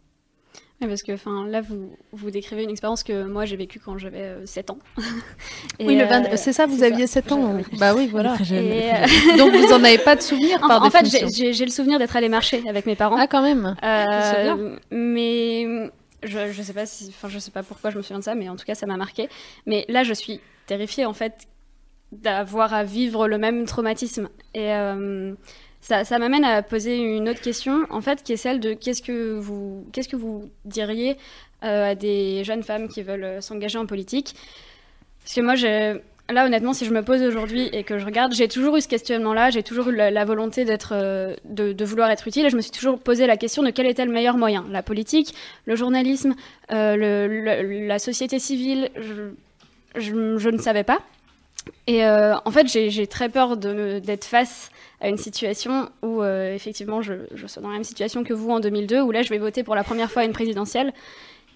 [0.79, 4.45] parce que enfin là vous, vous décrivez une expérience que moi j'ai vécue quand j'avais
[4.45, 4.79] 7 euh, ans.
[5.79, 7.57] oui, euh, c'est ça, vous aviez 7 ans.
[7.79, 8.37] Bah oui, voilà.
[9.37, 12.29] Donc vous en avez pas de souvenir par En, fait, j'ai le souvenir d'être allée
[12.29, 13.17] marcher avec mes parents.
[13.17, 13.75] Ah quand même.
[14.91, 15.89] mais
[16.23, 16.61] je, je
[17.39, 19.29] sais pas pourquoi je me souviens de ça, mais en tout cas ça m'a marqué.
[19.65, 21.47] Mais là je suis terrifiée en fait
[22.11, 24.29] d'avoir à vivre le même traumatisme.
[24.53, 25.33] Et euh,
[25.81, 29.01] ça, ça m'amène à poser une autre question, en fait, qui est celle de qu'est-ce
[29.01, 31.17] que vous, qu'est-ce que vous diriez
[31.63, 34.35] euh, à des jeunes femmes qui veulent euh, s'engager en politique?
[35.21, 38.33] Parce que moi, j'ai Là, honnêtement, si je me pose aujourd'hui et que je regarde,
[38.33, 40.95] j'ai toujours eu ce questionnement-là, j'ai toujours eu la, volonté d'être,
[41.45, 43.85] de, de, vouloir être utile, et je me suis toujours posé la question de quel
[43.85, 44.65] était le meilleur moyen.
[44.71, 46.33] La politique, le journalisme,
[46.71, 48.89] le, la société civile,
[49.95, 50.99] je, ne savais pas.
[51.87, 54.71] Et euh, en fait, j'ai très peur d'être face
[55.01, 58.49] à une situation où, euh, effectivement, je, je suis dans la même situation que vous
[58.49, 60.93] en 2002, où là, je vais voter pour la première fois à une présidentielle.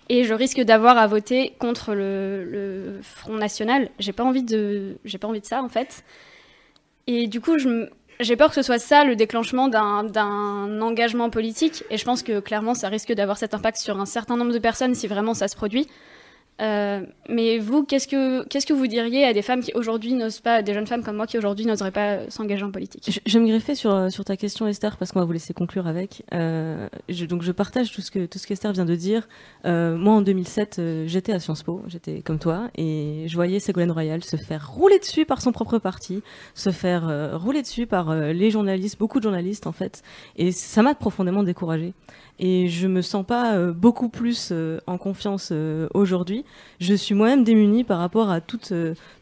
[0.09, 3.89] Et je risque d'avoir à voter contre le, Front National.
[3.99, 6.03] J'ai pas envie de, j'ai pas envie de ça en fait.
[7.05, 7.57] Et du coup,
[8.19, 11.83] j'ai peur que ce soit ça le déclenchement d'un engagement politique.
[11.91, 14.59] Et je pense que clairement, ça risque d'avoir cet impact sur un certain nombre de
[14.59, 15.87] personnes si vraiment ça se produit.
[16.59, 20.41] Euh, mais vous, qu'est-ce que, qu'est-ce que vous diriez à des femmes qui aujourd'hui n'osent
[20.41, 23.21] pas, des jeunes femmes comme moi qui aujourd'hui n'oseraient pas s'engager en politique?
[23.25, 25.53] Je, vais me greffer sur, euh, sur ta question Esther parce qu'on va vous laisser
[25.53, 26.23] conclure avec.
[26.33, 29.27] Euh, je, donc je partage tout ce que tout ce qu'Esther vient de dire.
[29.65, 33.59] Euh, moi en 2007, euh, j'étais à Sciences Po, j'étais comme toi et je voyais
[33.59, 36.21] Ségolène Royal se faire rouler dessus par son propre parti,
[36.55, 40.03] se faire rouler dessus par les journalistes, beaucoup de journalistes en fait,
[40.35, 41.93] et ça m'a profondément découragée
[42.39, 46.45] et je me sens pas euh, beaucoup plus euh, en confiance euh, aujourd'hui.
[46.79, 48.73] Je suis moi-même démunie par rapport à toutes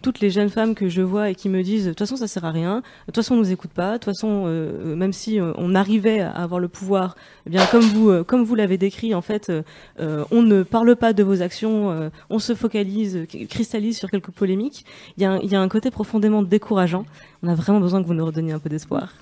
[0.02, 2.28] toutes les jeunes femmes que je vois et qui me disent de toute façon ça
[2.28, 4.46] sert à rien, de toute façon on nous écoute pas, de toute façon
[4.86, 7.16] même si on arrivait à avoir le pouvoir,
[7.48, 9.52] eh bien comme vous comme vous l'avez décrit en fait,
[10.00, 14.86] on ne parle pas de vos actions, on se focalise, cristallise sur quelques polémiques.
[15.18, 17.06] Il y a il y a un côté profondément décourageant.
[17.42, 19.14] On a vraiment besoin que vous nous redonniez un peu d'espoir.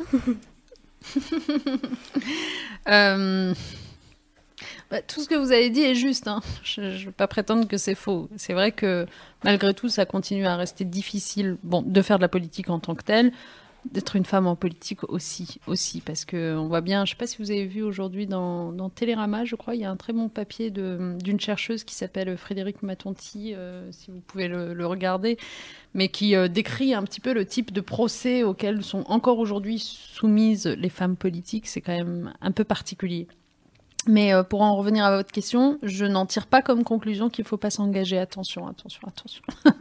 [4.92, 6.28] Bah, tout ce que vous avez dit est juste.
[6.28, 6.42] Hein.
[6.64, 8.30] Je ne veux pas prétendre que c'est faux.
[8.38, 9.06] C'est vrai que
[9.44, 12.96] malgré tout, ça continue à rester difficile bon, de faire de la politique en tant
[12.96, 13.32] que telle,
[13.92, 17.06] d'être une femme en politique aussi, aussi parce que on voit bien.
[17.06, 19.82] Je ne sais pas si vous avez vu aujourd'hui dans, dans, Télérama, je crois, il
[19.82, 24.22] y a un très bon papier d'une chercheuse qui s'appelle Frédéric Matonti, euh, si vous
[24.22, 25.38] pouvez le, regarder,
[25.96, 29.80] mais qui euh, décrit un petit peu le type de procès auquel sont encore aujourd'hui
[29.80, 31.68] soumises les femmes politiques.
[31.68, 33.28] C'est quand même un peu particulier.
[34.08, 37.44] Mais euh, pour en revenir à votre question, je n'en tire pas comme conclusion qu'il
[37.44, 38.18] ne faut pas s'engager.
[38.18, 39.42] Attention, attention, attention.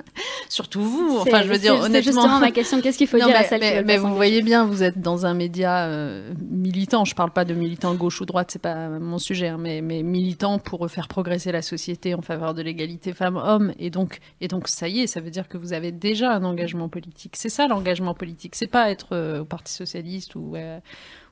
[0.48, 1.18] Surtout vous.
[1.20, 1.94] Enfin, je veux dire honnêtement.
[1.94, 2.80] C'est justement ma question.
[2.80, 5.26] Qu'est-ce qu'il faut dire à celle mais, qui Mais vous voyez bien, vous êtes dans
[5.26, 7.04] un média euh, militant.
[7.04, 9.82] Je ne parle pas de militant gauche ou droite, c'est pas mon sujet, hein, mais,
[9.82, 13.72] mais militant pour faire progresser la société en faveur de l'égalité femmes-hommes.
[13.78, 16.44] Et donc, et donc, ça y est, ça veut dire que vous avez déjà un
[16.44, 17.36] engagement politique.
[17.36, 18.54] C'est ça l'engagement politique.
[18.54, 20.56] C'est pas être euh, au Parti socialiste ou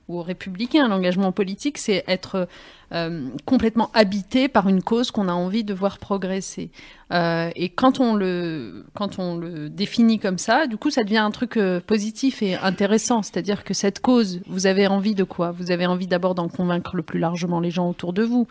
[0.07, 0.87] ou républicain.
[0.87, 2.47] L'engagement politique, c'est être
[2.93, 6.69] euh, complètement habité par une cause qu'on a envie de voir progresser.
[7.11, 11.17] Euh, et quand on, le, quand on le définit comme ça, du coup, ça devient
[11.17, 13.23] un truc euh, positif et intéressant.
[13.23, 15.49] C'est-à-dire que cette cause, vous avez envie de quoi?
[15.49, 18.47] Vous avez envie d'abord d'en convaincre le plus largement les gens autour de vous.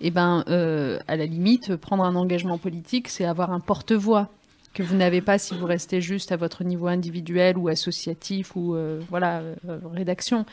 [0.00, 0.44] Et eh ben,
[1.08, 4.28] à la limite, prendre un engagement politique, c'est avoir un porte-voix
[4.72, 8.76] que vous n'avez pas si vous restez juste à votre niveau individuel ou associatif ou
[9.10, 9.42] voilà
[9.92, 10.46] rédaction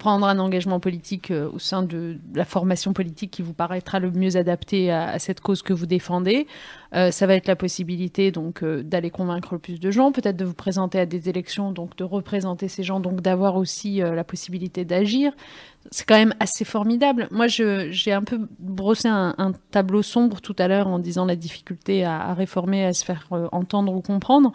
[0.00, 4.10] prendre un engagement politique euh, au sein de la formation politique qui vous paraîtra le
[4.10, 6.46] mieux adapté à, cette cause que vous défendez.
[6.94, 10.38] Euh, ça va être la possibilité donc euh, d'aller convaincre le plus de gens, peut-être
[10.38, 14.24] de vous présenter à des élections, donc de représenter ces gens, donc d'avoir aussi la
[14.24, 15.32] possibilité d'agir.
[15.90, 17.28] C'est quand même assez formidable.
[17.30, 22.04] Moi, j'ai un peu brossé un, tableau sombre tout à l'heure en disant la difficulté
[22.04, 24.52] à, à réformer, à se faire entendre ou comprendre.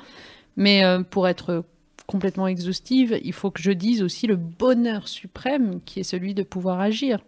[0.57, 1.63] Mais pour être
[2.07, 6.43] complètement exhaustive, il faut que je dise aussi le bonheur suprême qui est celui de
[6.43, 7.19] pouvoir agir.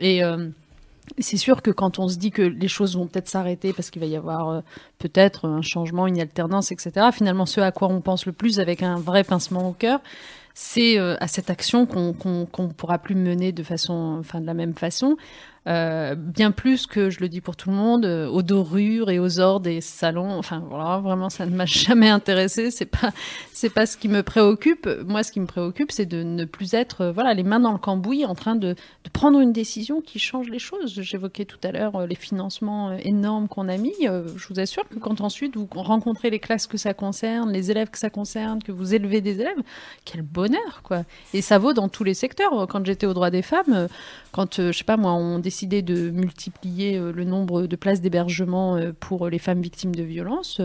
[0.00, 0.48] Et euh,
[1.18, 4.00] c'est sûr que quand on se dit que les choses vont peut-être s'arrêter parce qu'il
[4.00, 4.60] va y avoir euh,
[4.98, 8.82] peut-être un changement, une alternance, etc., finalement, ce à quoi on pense le plus avec
[8.82, 10.00] un vrai pincement au cœur,
[10.54, 14.54] c'est euh, à cette action qu'on qu'on pourra plus mener de façon, enfin de la
[14.54, 15.16] même façon.
[15.66, 19.18] Euh, bien plus que, je le dis pour tout le monde, euh, aux dorures et
[19.18, 20.32] aux ors des salons.
[20.32, 22.70] Enfin, voilà, vraiment, ça ne m'a jamais intéressé.
[22.70, 23.12] C'est pas,
[23.52, 24.88] c'est pas ce qui me préoccupe.
[25.06, 27.72] Moi, ce qui me préoccupe, c'est de ne plus être, euh, voilà, les mains dans
[27.72, 31.00] le cambouis, en train de, de prendre une décision qui change les choses.
[31.00, 33.94] J'évoquais tout à l'heure les financements énormes qu'on a mis.
[34.02, 37.90] je vous assure que quand ensuite vous rencontrez les classes que ça concerne, les élèves
[37.90, 39.62] que ça concerne, que vous élevez des élèves,
[40.04, 41.04] quel bonheur, quoi.
[41.32, 42.66] Et ça vaut dans tous les secteurs.
[42.68, 43.88] Quand j'étais au droit des femmes,
[44.32, 48.00] quand, je sais pas moi, on décide décidé de multiplier euh, le nombre de places
[48.00, 50.60] d'hébergement euh, pour les femmes victimes de violences,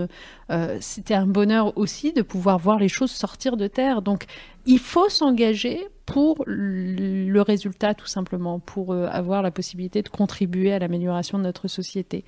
[0.49, 4.01] euh, c'était un bonheur aussi de pouvoir voir les choses sortir de terre.
[4.01, 4.25] Donc
[4.65, 10.79] il faut s'engager pour le résultat tout simplement, pour avoir la possibilité de contribuer à
[10.79, 12.25] l'amélioration de notre société.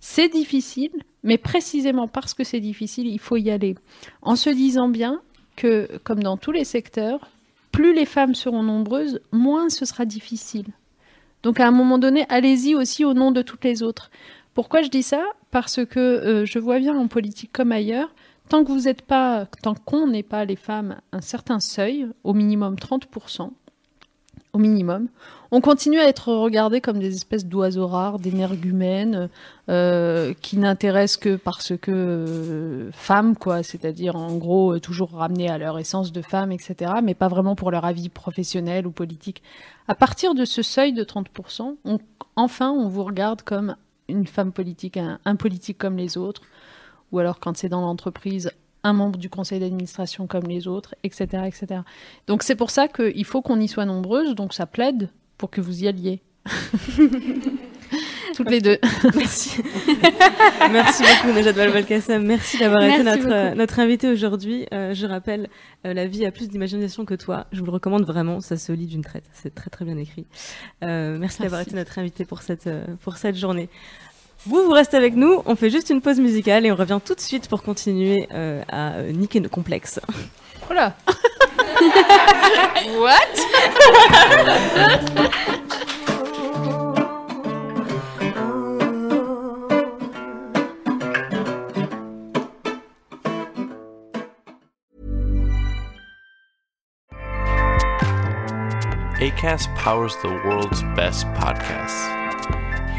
[0.00, 0.90] C'est difficile,
[1.22, 3.76] mais précisément parce que c'est difficile, il faut y aller.
[4.22, 5.20] En se disant bien
[5.54, 7.30] que, comme dans tous les secteurs,
[7.70, 10.66] plus les femmes seront nombreuses, moins ce sera difficile.
[11.42, 14.10] Donc à un moment donné, allez-y aussi au nom de toutes les autres.
[14.54, 15.24] Pourquoi je dis ça?
[15.50, 18.14] Parce que euh, je vois bien en politique comme ailleurs,
[18.48, 22.34] tant que vous n'êtes pas, tant qu'on n'est pas les femmes un certain seuil, au
[22.34, 23.50] minimum 30%,
[24.52, 25.08] au minimum,
[25.52, 29.28] on continue à être regardés comme des espèces d'oiseaux rares, d'énergumènes,
[29.68, 35.58] euh, qui n'intéressent que parce que euh, femmes, quoi, c'est-à-dire en gros toujours ramenés à
[35.58, 39.42] leur essence de femme, etc., mais pas vraiment pour leur avis professionnel ou politique.
[39.88, 41.76] À partir de ce seuil de 30%,
[42.36, 43.76] enfin, on vous regarde comme
[44.08, 46.42] une femme politique, un, politique comme les autres,
[47.12, 48.52] ou alors quand c'est dans l'entreprise,
[48.82, 51.44] un membre du conseil d'administration comme les autres, etc.
[51.46, 51.82] etc.
[52.26, 55.60] Donc c'est pour ça qu'il faut qu'on y soit nombreuses, donc ça plaide pour que
[55.60, 56.20] vous y alliez.
[58.36, 58.78] Toutes les deux.
[59.16, 59.62] Merci.
[60.70, 62.24] Merci beaucoup, Najat Balbalkassam.
[62.24, 64.66] Merci d'avoir été notre, notre invité aujourd'hui.
[64.72, 65.48] Euh, je rappelle,
[65.84, 67.46] euh, La vie a plus d'imagination que toi.
[67.52, 68.40] Je vous le recommande vraiment.
[68.40, 69.24] Ça se lit d'une traite.
[69.32, 70.26] C'est très, très bien écrit.
[70.84, 72.70] Euh, merci, d'avoir été notre invité pour cette,
[73.02, 73.68] pour cette journée.
[74.46, 75.42] Vous, vous restez avec nous.
[75.46, 78.28] On fait juste une pause musicale et on revient tout de suite pour continuer
[78.68, 80.00] à niquer nos complexes.
[80.66, 80.94] Voilà.
[82.98, 83.36] What?
[99.20, 102.19] ACAST powers the world's best podcasts.